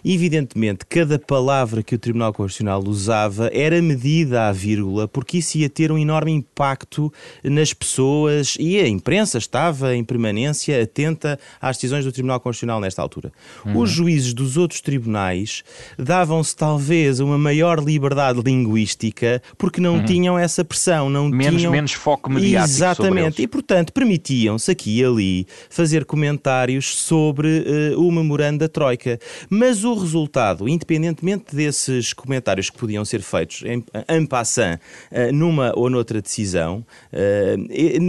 Evidentemente, 0.04 0.84
cada 0.86 1.18
palavra 1.18 1.82
que 1.82 1.94
o 1.94 1.98
Tribunal 1.98 2.32
Constitucional 2.32 2.82
usava 2.84 3.50
era 3.52 3.80
medida 3.80 4.48
à 4.48 4.52
vírgula, 4.52 5.06
porque 5.06 5.38
isso 5.38 5.58
ia 5.58 5.70
ter 5.70 5.92
um 5.92 5.98
enorme 5.98 6.32
impacto 6.32 7.12
nas 7.44 7.72
pessoas 7.72 8.56
e 8.58 8.78
a 8.78 8.88
imprensa 8.88 9.38
estava 9.38 9.94
em 9.94 10.02
permanência 10.02 10.82
atenta 10.82 11.38
às 11.60 11.76
decisões 11.76 12.04
do 12.04 12.12
Tribunal 12.12 12.40
Constitucional 12.40 12.80
nesta 12.80 13.00
altura. 13.00 13.32
Uhum. 13.64 13.78
Os 13.78 13.90
juízes 13.90 14.34
dos 14.34 14.56
outros 14.56 14.80
tribunais 14.80 15.62
davam-se 15.98 16.54
talvez 16.56 17.20
uma 17.20 17.38
maior 17.38 17.78
liberdade 17.78 18.40
linguística 18.40 19.40
porque 19.56 19.80
não 19.80 19.96
uhum. 19.96 20.04
tinham 20.04 20.38
essa 20.38 20.64
pressão, 20.64 21.08
não 21.08 21.28
menos, 21.28 21.60
tinham 21.60 21.72
menos 21.72 21.92
foco 21.92 22.30
mediático 22.30 22.74
exatamente 22.74 23.42
e 23.42 23.46
portanto 23.46 23.92
permitiam-se 23.92 24.70
aqui 24.70 24.98
e 24.98 25.04
ali 25.04 25.46
fazer 25.70 26.04
comentários 26.04 26.96
sobre 26.96 27.64
uh, 27.94 28.00
o 28.00 28.10
memorando 28.10 28.58
da 28.58 28.68
troika, 28.68 29.18
mas 29.48 29.84
o 29.84 29.91
o 29.92 29.98
resultado, 29.98 30.68
independentemente 30.68 31.54
desses 31.54 32.12
comentários 32.12 32.70
que 32.70 32.78
podiam 32.78 33.04
ser 33.04 33.22
feitos 33.22 33.62
em, 33.64 33.84
en 34.08 34.26
passant, 34.26 34.78
eh, 35.10 35.30
numa 35.30 35.72
ou 35.76 35.88
noutra 35.90 36.20
decisão, 36.20 36.84
eh, 37.12 37.56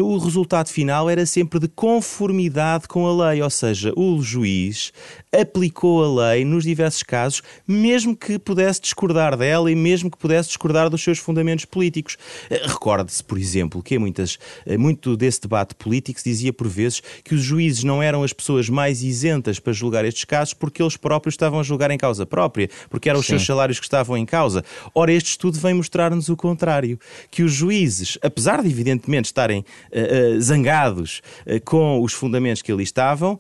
o 0.02 0.18
resultado 0.18 0.70
final 0.70 1.10
era 1.10 1.26
sempre 1.26 1.60
de 1.60 1.68
conformidade 1.68 2.88
com 2.88 3.06
a 3.06 3.30
lei, 3.30 3.42
ou 3.42 3.50
seja, 3.50 3.94
o 3.96 4.22
juiz 4.22 4.92
aplicou 5.32 6.04
a 6.04 6.32
lei 6.32 6.46
nos 6.46 6.64
diversos 6.64 7.04
casos, 7.04 7.42
mesmo 7.68 8.16
que 8.16 8.40
pudesse 8.40 8.82
discordar 8.82 9.38
dela 9.38 9.72
e 9.72 9.76
mesmo 9.76 10.10
que 10.10 10.18
pudesse 10.18 10.50
discordar 10.50 10.90
dos 10.90 11.04
seus 11.04 11.20
fundamentos 11.20 11.66
políticos. 11.66 12.18
Eh, 12.50 12.62
recorde-se, 12.66 13.24
por 13.24 13.38
exemplo, 13.38 13.84
que 13.84 14.00
muitas, 14.00 14.38
muito 14.80 15.18
desse 15.18 15.42
debate 15.42 15.76
político 15.76 16.20
se 16.20 16.30
dizia 16.30 16.54
por 16.54 16.68
vezes 16.68 17.02
que 17.24 17.36
os 17.36 17.42
juízes 17.42 17.84
não 17.84 18.02
eram 18.02 18.24
as 18.24 18.34
pessoas 18.34 18.70
mais 18.70 19.04
isentas 19.04 19.60
para 19.60 19.74
julgar 19.74 20.06
estes 20.06 20.24
casos 20.24 20.54
porque 20.54 20.82
eles 20.82 20.98
próprios 20.98 21.34
estavam 21.34 21.60
a 21.60 21.64
julgar 21.74 21.92
em 21.92 21.98
causa 21.98 22.26
própria, 22.26 22.70
porque 22.90 23.10
eram 23.10 23.20
os 23.20 23.26
Sim. 23.26 23.34
seus 23.34 23.46
salários 23.46 23.80
que 23.80 23.86
estavam 23.86 24.18
em 24.18 24.26
causa. 24.26 24.64
Ora, 24.94 25.12
este 25.12 25.32
estudo 25.32 25.60
vem 25.60 25.74
mostrar-nos 25.74 26.30
o 26.30 26.38
contrário, 26.38 27.00
que 27.30 27.44
os 27.44 27.52
juízes, 27.52 28.18
apesar 28.22 28.62
de 28.62 28.70
evidentemente 28.70 29.26
estarem 29.26 29.62
uh, 29.62 30.36
uh, 30.36 30.42
zangados 30.42 31.22
uh, 31.46 31.62
com 31.66 32.02
os 32.02 32.14
fundamentos 32.14 32.62
que 32.62 32.72
ali 32.72 32.84
estavam, 32.84 33.40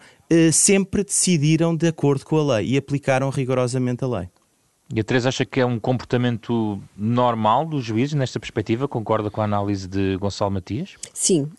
sempre 0.51 1.03
decidiram 1.03 1.75
de 1.75 1.87
acordo 1.87 2.25
com 2.25 2.37
a 2.37 2.55
lei 2.55 2.69
e 2.69 2.77
aplicaram 2.77 3.29
rigorosamente 3.29 4.03
a 4.03 4.07
lei. 4.07 4.29
E 4.91 4.99
a 4.99 5.03
Teresa 5.03 5.29
acha 5.29 5.45
que 5.45 5.59
é 5.59 5.65
um 5.65 5.79
comportamento 5.79 6.81
normal 6.97 7.67
dos 7.67 7.85
juízes 7.85 8.15
nesta 8.15 8.39
perspectiva? 8.39 8.87
Concorda 8.87 9.29
com 9.29 9.41
a 9.41 9.43
análise 9.43 9.87
de 9.87 10.17
Gonçalo 10.17 10.49
Matias? 10.49 10.95
Sim. 11.13 11.51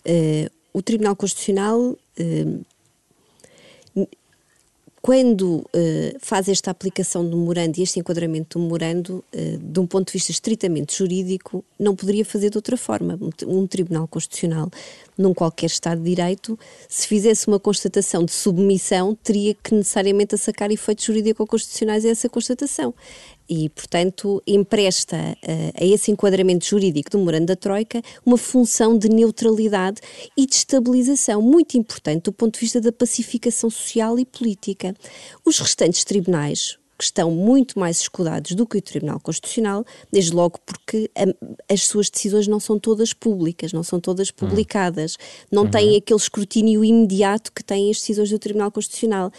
o 0.72 0.82
Tribunal 0.82 1.14
Constitucional 1.14 1.96
quando 5.04 5.56
uh, 5.58 5.66
faz 6.18 6.48
esta 6.48 6.70
aplicação 6.70 7.28
do 7.28 7.36
memorando 7.36 7.78
e 7.78 7.82
este 7.82 8.00
enquadramento 8.00 8.58
do 8.58 8.64
memorando, 8.64 9.22
uh, 9.34 9.58
de 9.58 9.78
um 9.78 9.86
ponto 9.86 10.06
de 10.06 10.14
vista 10.14 10.32
estritamente 10.32 10.96
jurídico, 10.96 11.62
não 11.78 11.94
poderia 11.94 12.24
fazer 12.24 12.48
de 12.48 12.56
outra 12.56 12.74
forma. 12.74 13.18
Um 13.46 13.66
Tribunal 13.66 14.08
Constitucional, 14.08 14.70
num 15.18 15.34
qualquer 15.34 15.66
Estado 15.66 16.00
de 16.00 16.08
Direito, 16.08 16.58
se 16.88 17.06
fizesse 17.06 17.46
uma 17.48 17.60
constatação 17.60 18.24
de 18.24 18.32
submissão, 18.32 19.14
teria 19.22 19.54
que 19.54 19.74
necessariamente 19.74 20.38
sacar 20.38 20.70
efeitos 20.70 21.04
jurídico-constitucionais 21.04 22.06
a 22.06 22.08
essa 22.08 22.30
constatação 22.30 22.94
e, 23.48 23.68
portanto, 23.68 24.42
empresta 24.46 25.16
uh, 25.16 25.82
a 25.82 25.84
esse 25.84 26.10
enquadramento 26.10 26.64
jurídico 26.64 27.10
do 27.10 27.18
memorando 27.18 27.46
da 27.46 27.56
Troika 27.56 28.02
uma 28.24 28.36
função 28.36 28.96
de 28.96 29.08
neutralidade 29.08 30.00
e 30.36 30.46
de 30.46 30.54
estabilização 30.54 31.42
muito 31.42 31.76
importante 31.76 32.24
do 32.24 32.32
ponto 32.32 32.54
de 32.54 32.60
vista 32.60 32.80
da 32.80 32.92
pacificação 32.92 33.68
social 33.70 34.18
e 34.18 34.24
política. 34.24 34.94
Os 35.44 35.58
restantes 35.58 36.04
tribunais, 36.04 36.78
que 36.96 37.04
estão 37.04 37.30
muito 37.30 37.78
mais 37.78 38.00
escudados 38.00 38.52
do 38.52 38.66
que 38.66 38.78
o 38.78 38.82
Tribunal 38.82 39.20
Constitucional, 39.20 39.84
desde 40.12 40.32
logo 40.32 40.58
porque 40.64 41.10
a, 41.16 41.72
as 41.72 41.82
suas 41.82 42.08
decisões 42.08 42.46
não 42.46 42.60
são 42.60 42.78
todas 42.78 43.12
públicas, 43.12 43.72
não 43.72 43.82
são 43.82 44.00
todas 44.00 44.28
hum. 44.28 44.32
publicadas, 44.36 45.16
não 45.50 45.64
uhum. 45.64 45.70
têm 45.70 45.96
aquele 45.96 46.18
escrutínio 46.18 46.84
imediato 46.84 47.52
que 47.52 47.64
têm 47.64 47.90
as 47.90 47.98
decisões 47.98 48.30
do 48.30 48.38
Tribunal 48.38 48.70
Constitucional. 48.70 49.30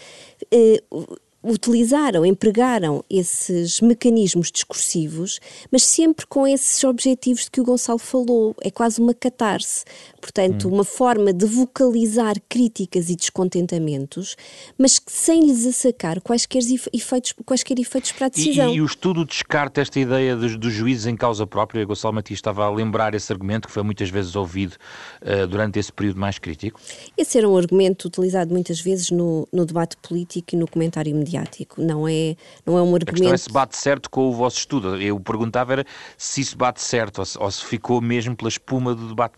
Uh, 0.52 1.16
utilizaram, 1.46 2.26
empregaram 2.26 3.04
esses 3.08 3.80
mecanismos 3.80 4.50
discursivos, 4.50 5.40
mas 5.70 5.84
sempre 5.84 6.26
com 6.26 6.46
esses 6.46 6.82
objetivos 6.84 7.44
de 7.44 7.50
que 7.50 7.60
o 7.60 7.64
Gonçalo 7.64 7.98
falou. 7.98 8.54
É 8.60 8.70
quase 8.70 9.00
uma 9.00 9.14
catarse. 9.14 9.84
Portanto, 10.20 10.68
hum. 10.68 10.74
uma 10.74 10.84
forma 10.84 11.32
de 11.32 11.46
vocalizar 11.46 12.34
críticas 12.48 13.08
e 13.10 13.16
descontentamentos, 13.16 14.36
mas 14.76 15.00
sem 15.06 15.46
lhes 15.46 15.64
assacar 15.64 16.20
quaisquer 16.20 16.62
efeitos, 16.92 17.32
quaisquer 17.44 17.78
efeitos 17.78 18.12
para 18.12 18.26
a 18.26 18.28
decisão. 18.28 18.70
E, 18.70 18.76
e 18.76 18.80
o 18.80 18.86
estudo 18.86 19.24
descarta 19.24 19.80
esta 19.80 20.00
ideia 20.00 20.34
dos, 20.34 20.56
dos, 20.56 20.72
juízes 20.72 21.06
em 21.06 21.16
causa 21.16 21.46
própria. 21.46 21.84
Gonçalo 21.84 22.14
Matias 22.14 22.38
estava 22.38 22.64
a 22.64 22.70
lembrar 22.70 23.14
esse 23.14 23.32
argumento 23.32 23.68
que 23.68 23.72
foi 23.72 23.82
muitas 23.82 24.10
vezes 24.10 24.34
ouvido 24.34 24.74
uh, 25.22 25.46
durante 25.46 25.78
esse 25.78 25.92
período 25.92 26.18
mais 26.18 26.38
crítico. 26.38 26.80
Esse 27.16 27.38
era 27.38 27.48
um 27.48 27.56
argumento 27.56 28.06
utilizado 28.06 28.52
muitas 28.52 28.80
vezes 28.80 29.10
no, 29.10 29.46
no 29.52 29.64
debate 29.64 29.96
político 29.96 30.54
e 30.54 30.58
no 30.58 30.68
comentário 30.68 31.14
mediático. 31.14 31.35
Não 31.78 32.06
é, 32.08 32.36
não 32.64 32.78
é 32.78 32.82
um 32.82 32.94
argumento. 32.94 33.10
A 33.10 33.12
questão 33.12 33.34
é 33.34 33.36
se 33.36 33.50
bate 33.50 33.76
certo 33.76 34.10
com 34.10 34.28
o 34.28 34.32
vosso 34.32 34.58
estudo. 34.58 35.00
Eu 35.00 35.18
perguntava 35.20 35.72
era 35.72 35.86
se 36.16 36.40
isso 36.40 36.56
bate 36.56 36.82
certo 36.82 37.18
ou 37.18 37.24
se, 37.24 37.38
ou 37.38 37.50
se 37.50 37.64
ficou 37.64 38.00
mesmo 38.00 38.36
pela 38.36 38.48
espuma 38.48 38.94
do 38.94 39.08
debate 39.08 39.36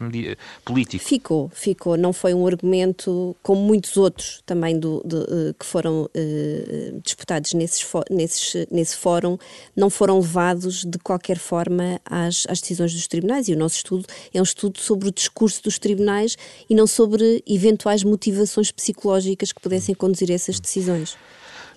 político. 0.65 1.05
Ficou, 1.05 1.51
ficou. 1.53 1.97
Não 1.97 2.13
foi 2.13 2.35
um 2.35 2.47
argumento 2.47 3.37
como 3.43 3.61
muitos 3.61 3.97
outros 3.97 4.43
também 4.47 4.79
do, 4.79 5.03
de, 5.05 5.17
uh, 5.17 5.55
que 5.59 5.67
foram 5.67 6.03
uh, 6.05 7.01
disputados 7.03 7.53
nesses, 7.55 7.85
nesses, 8.11 8.67
nesse 8.71 8.97
fórum, 8.97 9.39
não 9.77 9.91
foram 9.91 10.19
levados 10.19 10.85
de 10.85 10.99
qualquer 10.99 11.39
forma 11.39 12.01
às, 12.05 12.47
às 12.49 12.61
decisões 12.61 12.93
dos 12.93 13.07
tribunais. 13.07 13.49
E 13.49 13.53
o 13.53 13.59
nosso 13.59 13.77
estudo 13.77 14.07
é 14.33 14.41
um 14.41 14.45
estudo 14.45 14.79
sobre 14.79 15.09
o 15.09 15.13
discurso 15.13 15.63
dos 15.63 15.79
tribunais 15.79 16.37
e 16.69 16.75
não 16.75 16.87
sobre 16.87 17.43
eventuais 17.47 18.05
motivações 18.05 18.71
psicológicas 18.71 19.53
que 19.53 19.61
pudessem 19.61 19.95
conduzir 19.95 20.31
a 20.31 20.35
essas 20.35 20.61
decisões. 20.61 21.17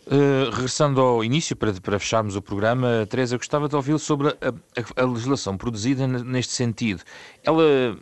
Uh, 0.07 0.49
regressando 0.49 0.99
ao 0.99 1.23
início, 1.23 1.55
para, 1.55 1.71
para 1.73 1.99
fecharmos 1.99 2.35
o 2.35 2.41
programa, 2.41 3.05
Teresa, 3.07 3.37
gostava 3.37 3.69
de 3.69 3.75
ouvir 3.75 3.99
sobre 3.99 4.29
a, 4.29 4.31
a, 4.31 5.03
a, 5.03 5.05
legislação 5.05 5.55
produzida 5.55 6.07
neste 6.07 6.53
sentido. 6.53 7.03
Ela, 7.43 7.61
eh, 7.63 7.95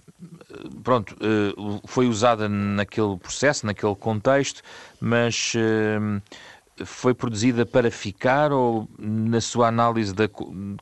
pronto, 0.81 1.13
uh, 1.15 1.81
foi 1.85 2.07
usada 2.07 2.47
naquele 2.47 3.17
processo, 3.17 3.65
naquele 3.65 3.93
contexto, 3.95 4.61
mas 5.01 5.53
uh, 5.55 6.85
foi 6.85 7.13
produzida 7.13 7.65
para 7.65 7.91
ficar 7.91 8.53
ou, 8.53 8.87
na 8.97 9.41
sua 9.41 9.67
análise, 9.67 10.13
da, 10.13 10.29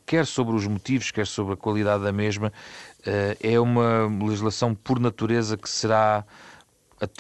quer 0.05 0.23
sobre 0.23 0.55
os 0.55 0.67
motivos, 0.67 1.09
quer 1.09 1.25
sobre 1.25 1.55
a 1.55 1.57
qualidade 1.57 2.03
da 2.03 2.11
mesma, 2.11 2.53
é 3.41 3.59
uma 3.59 4.05
legislação 4.23 4.75
por 4.75 4.99
natureza 4.99 5.57
que 5.57 5.69
será 5.69 6.25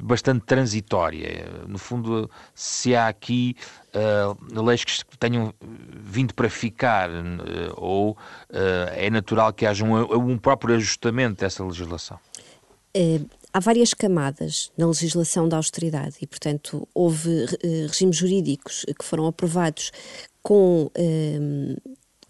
bastante 0.01 0.43
transitória. 0.45 1.45
No 1.67 1.77
fundo, 1.77 2.29
se 2.53 2.95
há 2.95 3.07
aqui 3.07 3.55
uh, 3.97 4.61
leis 4.63 4.83
que 4.83 5.17
tenham 5.17 5.53
vindo 5.61 6.33
para 6.33 6.49
ficar, 6.49 7.09
uh, 7.09 7.73
ou 7.75 8.11
uh, 8.11 8.17
é 8.95 9.09
natural 9.09 9.51
que 9.53 9.65
haja 9.65 9.83
um, 9.83 9.95
um 10.15 10.37
próprio 10.37 10.75
ajustamento 10.75 11.41
dessa 11.41 11.63
legislação? 11.63 12.19
há 13.53 13.59
várias 13.59 13.93
camadas 13.93 14.71
na 14.75 14.87
legislação 14.87 15.47
da 15.47 15.57
austeridade 15.57 16.15
e, 16.19 16.25
portanto, 16.25 16.87
houve 16.95 17.45
regimes 17.87 18.15
jurídicos 18.15 18.83
que 18.97 19.05
foram 19.05 19.27
aprovados 19.27 19.91
com 20.41 20.89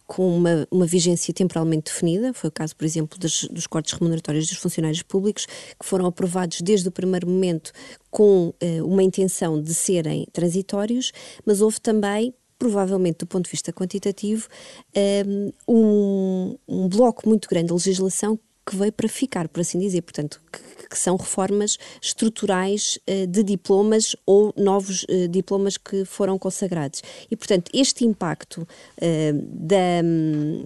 com 0.07 0.35
uma, 0.35 0.65
uma 0.71 0.85
vigência 0.85 1.33
temporalmente 1.33 1.91
definida, 1.91 2.33
foi 2.33 2.47
o 2.47 2.51
caso, 2.51 2.75
por 2.75 2.85
exemplo, 2.85 3.19
dos, 3.19 3.43
dos 3.51 3.67
cortes 3.67 3.93
remuneratórios 3.93 4.47
dos 4.47 4.57
funcionários 4.57 5.03
públicos, 5.03 5.45
que 5.45 5.85
foram 5.85 6.05
aprovados 6.05 6.61
desde 6.61 6.87
o 6.87 6.91
primeiro 6.91 7.27
momento 7.27 7.73
com 8.09 8.53
eh, 8.61 8.81
uma 8.81 9.03
intenção 9.03 9.61
de 9.61 9.73
serem 9.73 10.25
transitórios, 10.31 11.11
mas 11.45 11.59
houve 11.59 11.79
também 11.81 12.33
provavelmente 12.57 13.19
do 13.19 13.27
ponto 13.27 13.45
de 13.45 13.51
vista 13.51 13.71
quantitativo, 13.71 14.47
eh, 14.95 15.23
um, 15.67 16.57
um 16.67 16.87
bloco 16.87 17.27
muito 17.29 17.47
grande 17.47 17.67
de 17.67 17.73
legislação 17.73 18.39
que 18.67 18.75
veio 18.75 18.91
para 18.91 19.07
ficar, 19.07 19.47
por 19.47 19.61
assim 19.61 19.79
dizer, 19.79 20.01
portanto, 20.01 20.41
que, 20.51 20.89
que 20.89 20.99
são 20.99 21.15
reformas 21.15 21.77
estruturais 22.01 22.99
uh, 23.09 23.25
de 23.25 23.41
diplomas 23.41 24.13
ou 24.25 24.53
novos 24.57 25.03
uh, 25.03 25.27
diplomas 25.29 25.77
que 25.77 26.03
foram 26.03 26.37
consagrados. 26.37 27.01
E, 27.31 27.35
portanto, 27.37 27.71
este 27.73 28.03
impacto 28.03 28.67
uh, 28.97 29.41
da, 29.41 30.03
um, 30.03 30.65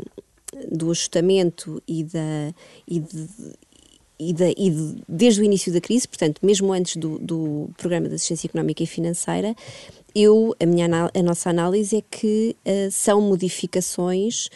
do 0.71 0.89
ajustamento 0.89 1.81
e 1.87 2.03
da. 2.03 2.53
E 2.87 2.99
de, 2.99 3.29
e, 4.23 4.33
de, 4.33 4.53
e 4.55 4.69
de, 4.69 5.03
desde 5.09 5.41
o 5.41 5.43
início 5.43 5.73
da 5.73 5.81
crise, 5.81 6.07
portanto, 6.07 6.39
mesmo 6.43 6.71
antes 6.71 6.95
do, 6.95 7.17
do 7.17 7.69
Programa 7.75 8.07
de 8.07 8.15
Assistência 8.15 8.45
Económica 8.45 8.83
e 8.83 8.85
Financeira, 8.85 9.55
eu, 10.13 10.55
a, 10.59 10.65
minha, 10.67 10.85
a 10.85 11.23
nossa 11.23 11.49
análise 11.49 11.97
é 11.97 12.01
que 12.01 12.55
são 12.91 13.19
modificações 13.19 14.47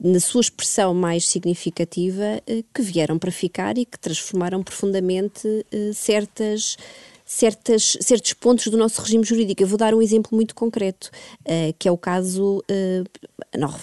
na 0.00 0.20
sua 0.20 0.42
expressão 0.42 0.94
mais 0.94 1.26
significativa, 1.26 2.42
eh, 2.46 2.62
que 2.74 2.82
vieram 2.82 3.18
para 3.18 3.30
ficar 3.30 3.78
e 3.78 3.84
que 3.84 3.98
transformaram 3.98 4.62
profundamente 4.62 5.66
eh, 5.72 5.92
certas 5.94 6.76
certas, 7.24 7.96
certos 8.00 8.32
pontos 8.34 8.68
do 8.68 8.76
nosso 8.76 9.00
regime 9.00 9.24
jurídico. 9.24 9.62
Eu 9.62 9.66
vou 9.66 9.78
dar 9.78 9.94
um 9.94 10.02
exemplo 10.02 10.30
muito 10.34 10.54
concreto, 10.54 11.10
uh, 11.40 11.74
que 11.78 11.88
é 11.88 11.90
o 11.90 11.96
caso, 11.96 12.58
uh, 12.58 13.04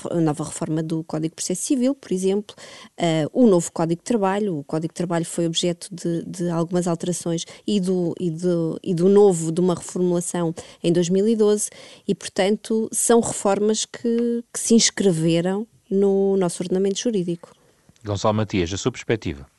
a 0.10 0.21
nova 0.21 0.43
reforma 0.43 0.84
do 0.84 1.04
Código 1.04 1.30
de 1.30 1.36
Processo 1.36 1.63
Civil, 1.63 1.95
por 1.95 2.12
exemplo, 2.12 2.56
uh, 2.99 3.30
o 3.34 3.47
novo 3.47 3.71
Código 3.71 3.99
de 3.99 4.06
Trabalho. 4.06 4.60
O 4.60 4.63
Código 4.63 4.93
de 4.93 4.97
Trabalho 4.97 5.25
foi 5.25 5.47
objeto 5.47 5.88
de, 5.91 6.23
de 6.25 6.49
algumas 6.49 6.88
alterações 6.88 7.45
e 7.65 7.80
do, 7.80 8.13
e, 8.19 8.30
do, 8.30 8.80
e 8.84 8.93
do 8.93 9.10
novo, 9.10 9.51
de 9.51 9.60
uma 9.60 9.73
reformulação 9.75 10.54
em 10.84 10.93
2012, 10.93 11.69
e, 12.08 12.13
portanto, 12.13 12.88
são 12.91 13.19
reformas 13.19 13.86
que, 13.86 14.43
que 14.54 14.60
se 14.60 14.75
inscreveram 14.75 15.67
no 15.89 16.38
nosso 16.38 16.62
ordenamento 16.63 16.99
jurídico. 16.99 17.54
Gonçalo 18.04 18.34
Matias, 18.34 18.71
a 18.73 18.77
sua 18.77 18.91
perspectiva. 18.91 19.50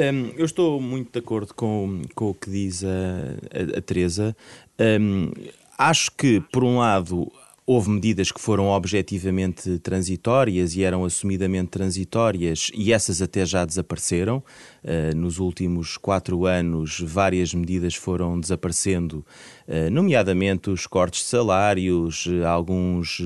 Um, 0.00 0.32
eu 0.34 0.46
estou 0.46 0.80
muito 0.80 1.12
de 1.12 1.18
acordo 1.18 1.52
com, 1.52 2.00
com 2.14 2.30
o 2.30 2.34
que 2.34 2.50
diz 2.50 2.82
a, 2.82 2.88
a, 2.88 3.78
a 3.78 3.82
Teresa. 3.82 4.34
Um, 4.80 5.30
acho 5.76 6.10
que, 6.12 6.40
por 6.40 6.64
um 6.64 6.78
lado, 6.78 7.30
Houve 7.72 7.88
medidas 7.88 8.32
que 8.32 8.40
foram 8.40 8.66
objetivamente 8.66 9.78
transitórias 9.78 10.74
e 10.74 10.82
eram 10.82 11.04
assumidamente 11.04 11.68
transitórias, 11.68 12.68
e 12.74 12.92
essas 12.92 13.22
até 13.22 13.46
já 13.46 13.64
desapareceram. 13.64 14.42
Uh, 14.82 15.16
nos 15.16 15.38
últimos 15.38 15.96
quatro 15.96 16.46
anos, 16.46 17.00
várias 17.00 17.54
medidas 17.54 17.94
foram 17.94 18.40
desaparecendo, 18.40 19.24
uh, 19.68 19.88
nomeadamente 19.88 20.68
os 20.68 20.84
cortes 20.84 21.20
de 21.20 21.28
salários, 21.28 22.26
uh, 22.26 22.44
alguns 22.44 23.22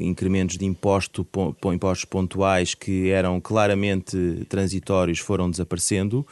incrementos 0.00 0.56
de 0.56 0.64
imposto, 0.64 1.22
po, 1.22 1.54
impostos 1.74 2.06
pontuais 2.06 2.74
que 2.74 3.10
eram 3.10 3.38
claramente 3.38 4.46
transitórios 4.48 5.18
foram 5.18 5.50
desaparecendo. 5.50 6.26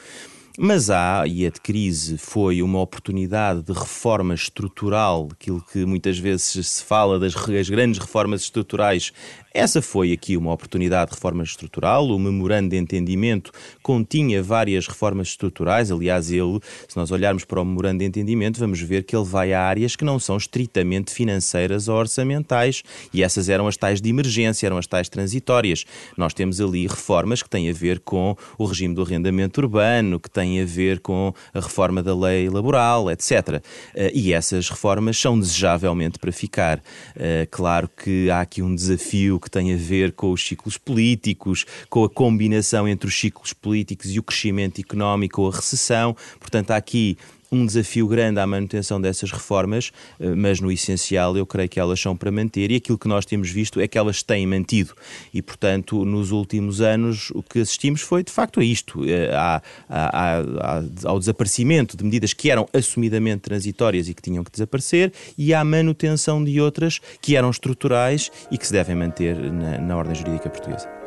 Mas 0.63 0.91
há, 0.91 1.27
e 1.27 1.47
a 1.47 1.49
de 1.49 1.59
crise 1.59 2.19
foi 2.19 2.61
uma 2.61 2.81
oportunidade 2.81 3.63
de 3.63 3.73
reforma 3.73 4.35
estrutural, 4.35 5.29
aquilo 5.33 5.65
que 5.73 5.87
muitas 5.87 6.19
vezes 6.19 6.69
se 6.69 6.85
fala 6.85 7.19
das 7.19 7.35
grandes 7.71 7.99
reformas 7.99 8.43
estruturais 8.43 9.11
essa 9.53 9.83
foi 9.83 10.13
aqui 10.13 10.37
uma 10.37 10.53
oportunidade 10.53 11.11
de 11.11 11.17
reforma 11.17 11.43
estrutural. 11.43 12.07
O 12.07 12.19
memorando 12.21 12.69
de 12.69 12.77
entendimento 12.77 13.51
continha 13.83 14.41
várias 14.41 14.87
reformas 14.87 15.29
estruturais. 15.29 15.91
Aliás, 15.91 16.31
ele, 16.31 16.61
se 16.87 16.97
nós 16.97 17.11
olharmos 17.11 17.45
para 17.45 17.61
o 17.61 17.65
memorando 17.65 17.99
de 17.99 18.05
entendimento, 18.05 18.61
vamos 18.61 18.81
ver 18.81 19.03
que 19.03 19.17
ele 19.17 19.25
vai 19.25 19.53
a 19.53 19.61
áreas 19.61 19.97
que 19.97 20.05
não 20.05 20.21
são 20.21 20.37
estritamente 20.37 21.13
financeiras 21.13 21.89
ou 21.89 21.97
orçamentais. 21.97 22.85
E 23.13 23.25
essas 23.25 23.49
eram 23.49 23.67
as 23.67 23.77
tais 23.77 24.01
de 24.01 24.09
emergência, 24.09 24.69
eram 24.69 24.79
as 24.79 24.87
tais 24.87 25.09
transitórias. 25.09 25.85
Nós 26.17 26.33
temos 26.33 26.61
ali 26.61 26.87
reformas 26.87 27.43
que 27.43 27.51
têm 27.51 27.69
a 27.69 27.73
ver 27.73 27.99
com 27.99 28.37
o 28.57 28.65
regime 28.65 28.95
do 28.95 29.03
arrendamento 29.03 29.61
urbano, 29.61 30.21
que 30.21 30.31
têm 30.31 30.50
a 30.59 30.65
ver 30.65 31.01
com 31.01 31.35
a 31.53 31.61
reforma 31.61 32.03
da 32.03 32.17
lei 32.17 32.49
laboral, 32.49 33.11
etc. 33.11 33.63
Eh, 33.95 34.11
e 34.15 34.33
essas 34.33 34.71
reformas 34.71 35.19
são 35.19 35.39
desejavelmente 35.39 36.19
para 36.19 36.33
ficar. 36.33 36.83
Eh, 37.15 37.47
claro 37.51 37.89
que 37.89 38.31
há 38.31 38.41
aqui 38.41 38.63
um 38.63 38.75
desafio 38.75 39.39
que 39.39 39.51
tem 39.51 39.75
a 39.75 39.77
ver 39.77 40.13
com 40.13 40.33
os 40.33 40.43
ciclos 40.43 40.79
políticos, 40.79 41.67
com 41.91 42.05
a 42.05 42.09
combinação 42.09 42.89
entre 42.89 43.07
os 43.07 43.19
ciclos 43.19 43.53
políticos 43.53 44.11
e 44.11 44.19
o 44.19 44.23
crescimento 44.23 44.81
económico 44.81 45.43
ou 45.43 45.51
a 45.51 45.55
recessão. 45.55 46.17
Portanto, 46.39 46.71
há 46.71 46.77
aqui 46.77 47.19
um 47.53 47.67
desafio 47.67 48.07
grande 48.07 48.39
à 48.39 48.47
manutenção 48.47 49.01
dessas 49.01 49.33
reformas, 49.33 49.91
eh, 50.19 50.35
mas 50.35 50.61
no 50.61 50.71
essencial 50.71 51.37
eu 51.37 51.45
creio 51.45 51.69
que 51.69 51.81
elas 51.81 52.01
são 52.01 52.17
para 52.17 52.31
manter 52.31 52.71
e 52.71 52.77
aquilo 52.77 52.99
que 52.99 53.09
nós 53.09 53.25
temos 53.25 53.51
visto 53.51 53.81
é 53.81 53.89
que 53.89 53.99
elas 53.99 54.23
têm 54.23 54.47
mantido. 54.47 54.95
E, 55.35 55.43
portanto, 55.43 56.05
nos 56.05 56.31
últimos 56.31 56.81
anos 56.81 57.31
o 57.35 57.43
que 57.43 57.61
assistimos 57.61 58.01
foi 58.01 58.23
de 58.23 58.31
facto 58.31 58.61
a 58.61 58.65
isto, 58.65 59.03
a, 59.33 59.63
a, 59.89 60.39
a, 60.39 60.83
ao 61.05 61.19
desaparecimento 61.19 61.97
de 61.97 62.05
medidas 62.05 62.33
que 62.33 62.51
eram 62.51 62.69
assumidamente 62.73 63.41
transitórias 63.41 64.09
e 64.09 64.15
que 64.15 64.23
tinham 64.23 64.45
que 64.45 64.51
desaparecer 64.51 65.13
e 65.37 65.53
à 65.53 65.65
manutenção 65.65 66.43
de 66.43 66.61
outras 66.61 67.01
que 67.21 67.37
eram 67.37 67.51
estruturais 67.51 68.31
e 68.51 68.59
que 68.59 68.67
se 68.67 68.73
devem 68.73 68.95
manter 68.95 69.37
na, 69.37 69.79
na 69.79 69.97
ordem 69.97 70.15
jurídica 70.15 70.49
portuguesa. 70.49 71.00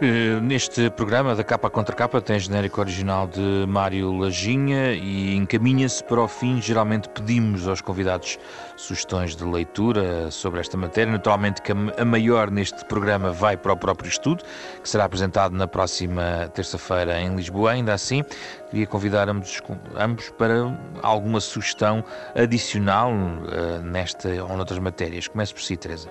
Eh, 0.00 0.38
neste 0.40 0.90
programa 0.90 1.34
da 1.34 1.42
capa 1.42 1.68
contra 1.68 1.92
capa 1.92 2.20
tem 2.20 2.38
genérico 2.38 2.80
original 2.80 3.26
de 3.26 3.66
Mário 3.66 4.16
Lajinha 4.16 4.92
e 4.92 5.34
encaminha-se 5.34 6.04
para 6.04 6.20
o 6.20 6.28
fim. 6.28 6.62
Geralmente 6.62 7.08
pedimos 7.08 7.66
aos 7.66 7.80
convidados 7.80 8.38
sugestões 8.76 9.34
de 9.34 9.42
leitura 9.42 10.30
sobre 10.30 10.60
esta 10.60 10.76
matéria. 10.76 11.12
Naturalmente 11.12 11.60
que 11.62 11.72
a 11.72 12.04
maior 12.04 12.48
neste 12.48 12.84
programa 12.84 13.32
vai 13.32 13.56
para 13.56 13.72
o 13.72 13.76
próprio 13.76 14.08
estudo, 14.08 14.44
que 14.80 14.88
será 14.88 15.04
apresentado 15.04 15.56
na 15.56 15.66
próxima 15.66 16.48
terça-feira 16.54 17.20
em 17.20 17.34
Lisboa. 17.34 17.72
Ainda 17.72 17.92
assim, 17.92 18.22
queria 18.70 18.86
convidar 18.86 19.28
ambos, 19.28 19.60
ambos 19.96 20.30
para 20.30 20.72
alguma 21.02 21.40
sugestão 21.40 22.04
adicional 22.36 23.10
uh, 23.10 23.82
nesta 23.82 24.28
ou 24.44 24.56
noutras 24.56 24.78
matérias. 24.78 25.26
Comece 25.26 25.52
por 25.52 25.62
si, 25.62 25.76
Teresa. 25.76 26.08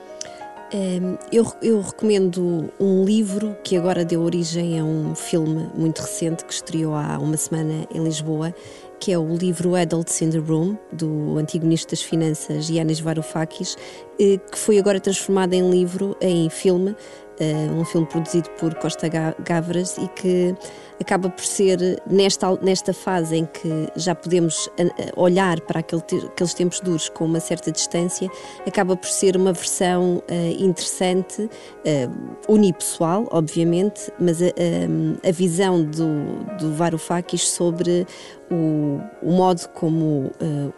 Eu, 1.32 1.46
eu, 1.62 1.80
recomendo 1.80 2.70
um 2.78 3.06
livro 3.06 3.56
que 3.64 3.78
agora 3.78 4.04
deu 4.04 4.22
origem 4.22 4.78
a 4.78 4.84
um 4.84 5.16
filme 5.16 5.70
muito 5.74 6.02
recente 6.02 6.44
que 6.44 6.52
estreou 6.52 6.94
há 6.94 7.18
uma 7.18 7.38
semana 7.38 7.88
em 7.90 8.04
Lisboa, 8.04 8.54
que 9.00 9.14
é 9.14 9.18
o 9.18 9.34
livro 9.34 9.76
Adults 9.76 10.22
in 10.22 10.30
the 10.30 10.40
Room, 10.40 10.78
do 10.92 11.38
antigo 11.38 11.66
Ministro 11.66 11.92
das 11.92 12.02
Finanças 12.02 12.70
Yanis 12.70 13.00
Varoufakis, 13.00 13.78
eh, 14.20 14.38
que 14.52 14.58
foi 14.58 14.78
agora 14.78 15.00
transformado 15.00 15.54
em 15.54 15.70
livro, 15.70 16.18
em 16.20 16.50
filme, 16.50 16.96
eh, 17.40 17.70
um 17.72 17.86
filme 17.86 18.06
produzido 18.06 18.50
por 18.60 18.76
Costa 18.76 19.08
Gavras 19.08 19.98
e 19.98 20.08
que 20.10 20.54
acaba 21.00 21.30
por 21.30 21.46
ser 21.46 22.02
nesta, 22.10 22.56
nesta 22.62 22.94
fase 22.94 23.38
em 23.38 23.46
que 23.46 23.90
já 23.96 24.16
podemos 24.16 24.70
eh, 24.78 25.12
olhar 25.16 25.60
para 25.62 25.80
aquele, 25.80 26.02
aqueles 26.26 26.54
tempos 26.54 26.80
duros 26.80 27.10
com 27.10 27.26
uma 27.26 27.40
certa 27.40 27.72
distância, 27.72 28.30
acaba 28.66 28.96
por 28.96 29.08
ser 29.08 29.36
uma 29.36 29.54
versão 29.54 30.18
uh, 30.18 30.64
interessante, 30.64 31.44
uh, 31.44 32.52
unipessoal, 32.52 33.28
obviamente, 33.32 34.12
mas 34.20 34.42
a, 34.42 34.48
a, 34.48 35.30
a 35.30 35.32
visão 35.32 35.84
do, 35.84 36.44
do 36.58 36.74
Varoufakis 36.74 37.48
sobre 37.50 38.06
o, 38.50 39.02
o 39.22 39.32
modo 39.32 39.68
como 39.70 40.32
uh, 40.42 40.74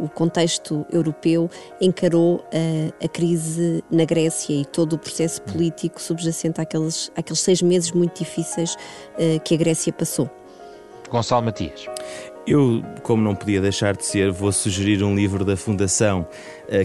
o, 0.00 0.04
o, 0.04 0.08
contexto 0.08 0.86
europeu 0.90 1.50
encarou 1.80 2.36
uh, 2.36 3.04
a 3.04 3.08
crise 3.08 3.84
na 3.90 4.04
Grécia 4.04 4.54
e 4.54 4.64
todo 4.64 4.94
o 4.94 4.98
processo 4.98 5.42
político 5.42 6.00
subjacente 6.00 6.60
àqueles, 6.60 7.10
àqueles 7.14 7.40
seis 7.40 7.60
meses 7.60 7.92
muito 7.92 8.18
difíceis 8.18 8.74
uh, 8.74 9.40
que 9.44 9.51
a 9.54 9.56
Grécia 9.56 9.92
passou. 9.92 10.30
Gonçalo 11.10 11.44
Matias. 11.44 11.86
Eu, 12.46 12.82
como 13.02 13.22
não 13.22 13.34
podia 13.36 13.60
deixar 13.60 13.96
de 13.96 14.04
ser, 14.04 14.32
vou 14.32 14.50
sugerir 14.50 15.02
um 15.04 15.14
livro 15.14 15.44
da 15.44 15.56
Fundação 15.56 16.26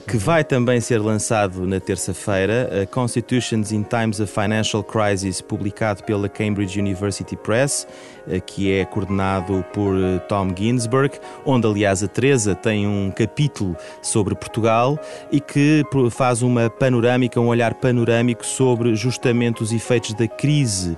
que 0.06 0.18
vai 0.18 0.44
também 0.44 0.82
ser 0.82 1.00
lançado 1.00 1.66
na 1.68 1.80
terça-feira, 1.80 2.68
eh, 2.72 2.86
Constitutions 2.86 3.72
in 3.72 3.84
Times 3.84 4.20
of 4.20 4.32
Financial 4.34 4.84
Crisis, 4.84 5.40
publicado 5.40 6.04
pela 6.04 6.28
Cambridge 6.28 6.80
University 6.80 7.36
Press, 7.38 7.88
eh, 8.28 8.40
que 8.40 8.74
é 8.74 8.84
coordenado 8.86 9.64
por 9.74 9.96
Tom 10.28 10.54
Ginsberg, 10.58 11.20
onde, 11.46 11.68
aliás, 11.68 12.04
a 12.04 12.08
Teresa 12.08 12.56
tem 12.56 12.88
um 12.88 13.12
capítulo 13.12 13.78
sobre 14.02 14.36
Portugal 14.36 15.00
e 15.32 15.40
que 15.40 15.84
faz 16.12 16.42
uma 16.42 16.70
panorâmica, 16.70 17.40
um 17.40 17.48
olhar 17.48 17.76
panorâmico 17.76 18.46
sobre 18.46 18.96
justamente 18.96 19.62
os 19.64 19.72
efeitos 19.72 20.14
da 20.14 20.28
crise 20.28 20.98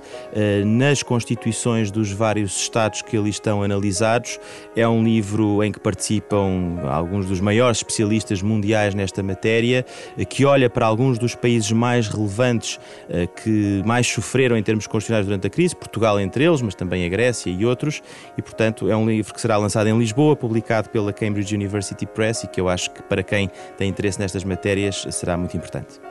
nas 0.66 1.02
constituições 1.02 1.90
dos 1.90 2.10
vários 2.10 2.56
Estados 2.56 3.02
que 3.02 3.16
ali 3.16 3.30
estão 3.30 3.62
analisados. 3.62 4.38
É 4.74 4.86
um 4.88 5.02
livro 5.04 5.62
em 5.62 5.70
que 5.70 5.78
participam 5.78 6.80
alguns 6.88 7.26
dos 7.26 7.40
maiores 7.40 7.78
especialistas 7.78 8.42
mundiais 8.42 8.69
mundiais 8.70 8.94
nesta 8.94 9.22
matéria, 9.22 9.84
eh, 10.16 10.24
que 10.24 10.44
olha 10.44 10.70
para 10.70 10.86
alguns 10.86 11.18
dos 11.18 11.34
países 11.34 11.70
mais 11.72 12.08
relevantes 12.08 12.78
eh, 13.08 13.26
que 13.26 13.82
mais 13.84 14.06
sofreram 14.06 14.56
em 14.56 14.62
termos 14.62 14.86
constitucionais 14.86 15.26
durante 15.26 15.46
a 15.46 15.50
crise, 15.50 15.74
Portugal 15.74 16.20
entre 16.20 16.44
eles, 16.44 16.62
mas 16.62 16.74
também 16.74 17.04
a 17.04 17.08
Grécia 17.08 17.50
e 17.50 17.64
outros, 17.66 18.00
e 18.38 18.42
portanto 18.42 18.88
é 18.88 18.96
um 18.96 19.08
livro 19.08 19.34
que 19.34 19.40
será 19.40 19.56
lançado 19.56 19.88
em 19.88 19.98
Lisboa, 19.98 20.36
publicado 20.36 20.88
pela 20.90 21.12
Cambridge 21.12 21.54
University 21.54 22.06
Press 22.06 22.44
e 22.44 22.46
que 22.46 22.60
eu 22.60 22.68
acho 22.68 22.90
que 22.90 23.02
para 23.02 23.22
quem 23.22 23.50
tem 23.76 23.88
interesse 23.88 24.20
nestas 24.20 24.44
matérias 24.44 25.04
será 25.10 25.36
muito 25.36 25.56
importante. 25.56 26.09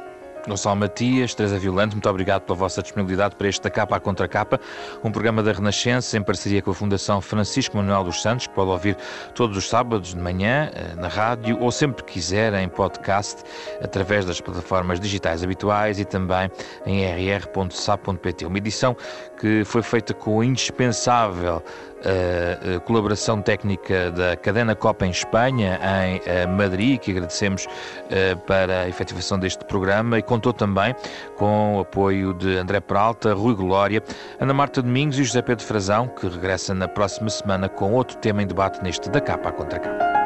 Gonçalo 0.49 0.75
Matias, 0.75 1.35
Teresa 1.35 1.59
Violante, 1.59 1.95
muito 1.95 2.09
obrigado 2.09 2.41
pela 2.41 2.57
vossa 2.57 2.81
disponibilidade 2.81 3.35
para 3.35 3.47
este 3.47 3.69
capa 3.69 3.95
à 3.95 3.99
contra 3.99 4.27
capa, 4.27 4.59
um 5.03 5.11
programa 5.11 5.43
da 5.43 5.51
Renascença 5.51 6.17
em 6.17 6.23
parceria 6.23 6.61
com 6.61 6.71
a 6.71 6.73
Fundação 6.73 7.21
Francisco 7.21 7.77
Manuel 7.77 8.03
dos 8.03 8.21
Santos, 8.21 8.47
que 8.47 8.53
pode 8.53 8.71
ouvir 8.71 8.97
todos 9.35 9.55
os 9.55 9.69
sábados 9.69 10.09
de 10.09 10.19
manhã 10.19 10.71
eh, 10.73 10.95
na 10.95 11.07
rádio 11.07 11.57
ou 11.61 11.71
sempre 11.71 12.03
que 12.03 12.13
quiser 12.13 12.53
em 12.55 12.67
podcast 12.67 13.43
através 13.81 14.25
das 14.25 14.41
plataformas 14.41 14.99
digitais 14.99 15.43
habituais 15.43 15.99
e 15.99 16.05
também 16.05 16.49
em 16.85 17.05
rr.sap.pt. 17.05 18.45
Uma 18.45 18.57
edição 18.57 18.97
que 19.39 19.63
foi 19.63 19.81
feita 19.81 20.13
com 20.13 20.37
o 20.37 20.43
indispensável 20.43 21.63
a, 22.03 22.79
colaboração 22.81 23.41
técnica 23.41 24.11
da 24.11 24.35
Cadena 24.35 24.75
Copa 24.75 25.05
em 25.05 25.11
Espanha, 25.11 25.79
em 26.05 26.21
eh, 26.25 26.45
Madrid, 26.45 26.99
que 26.99 27.11
agradecemos 27.11 27.65
uh, 27.65 28.37
para 28.45 28.81
a 28.81 28.89
efetivação 28.89 29.37
deste 29.37 29.63
programa 29.65 30.17
e 30.17 30.21
contou 30.21 30.53
também 30.53 30.95
com 31.37 31.77
o 31.77 31.79
apoio 31.81 32.33
de 32.33 32.57
André 32.57 32.79
Peralta, 32.79 33.33
Rui 33.33 33.55
Glória, 33.55 34.03
Ana 34.39 34.53
Marta 34.53 34.81
Domingos 34.81 35.19
e 35.19 35.23
José 35.23 35.41
Pedro 35.41 35.65
Frazão, 35.65 36.07
que 36.07 36.27
regressa 36.27 36.73
na 36.73 36.87
próxima 36.87 37.29
semana 37.29 37.69
com 37.69 37.93
outro 37.93 38.17
tema 38.17 38.41
em 38.41 38.47
debate 38.47 38.81
neste 38.83 39.09
da 39.09 39.21
capa 39.21 39.49
à 39.49 39.51
contra 39.51 39.79
capa. 39.79 40.18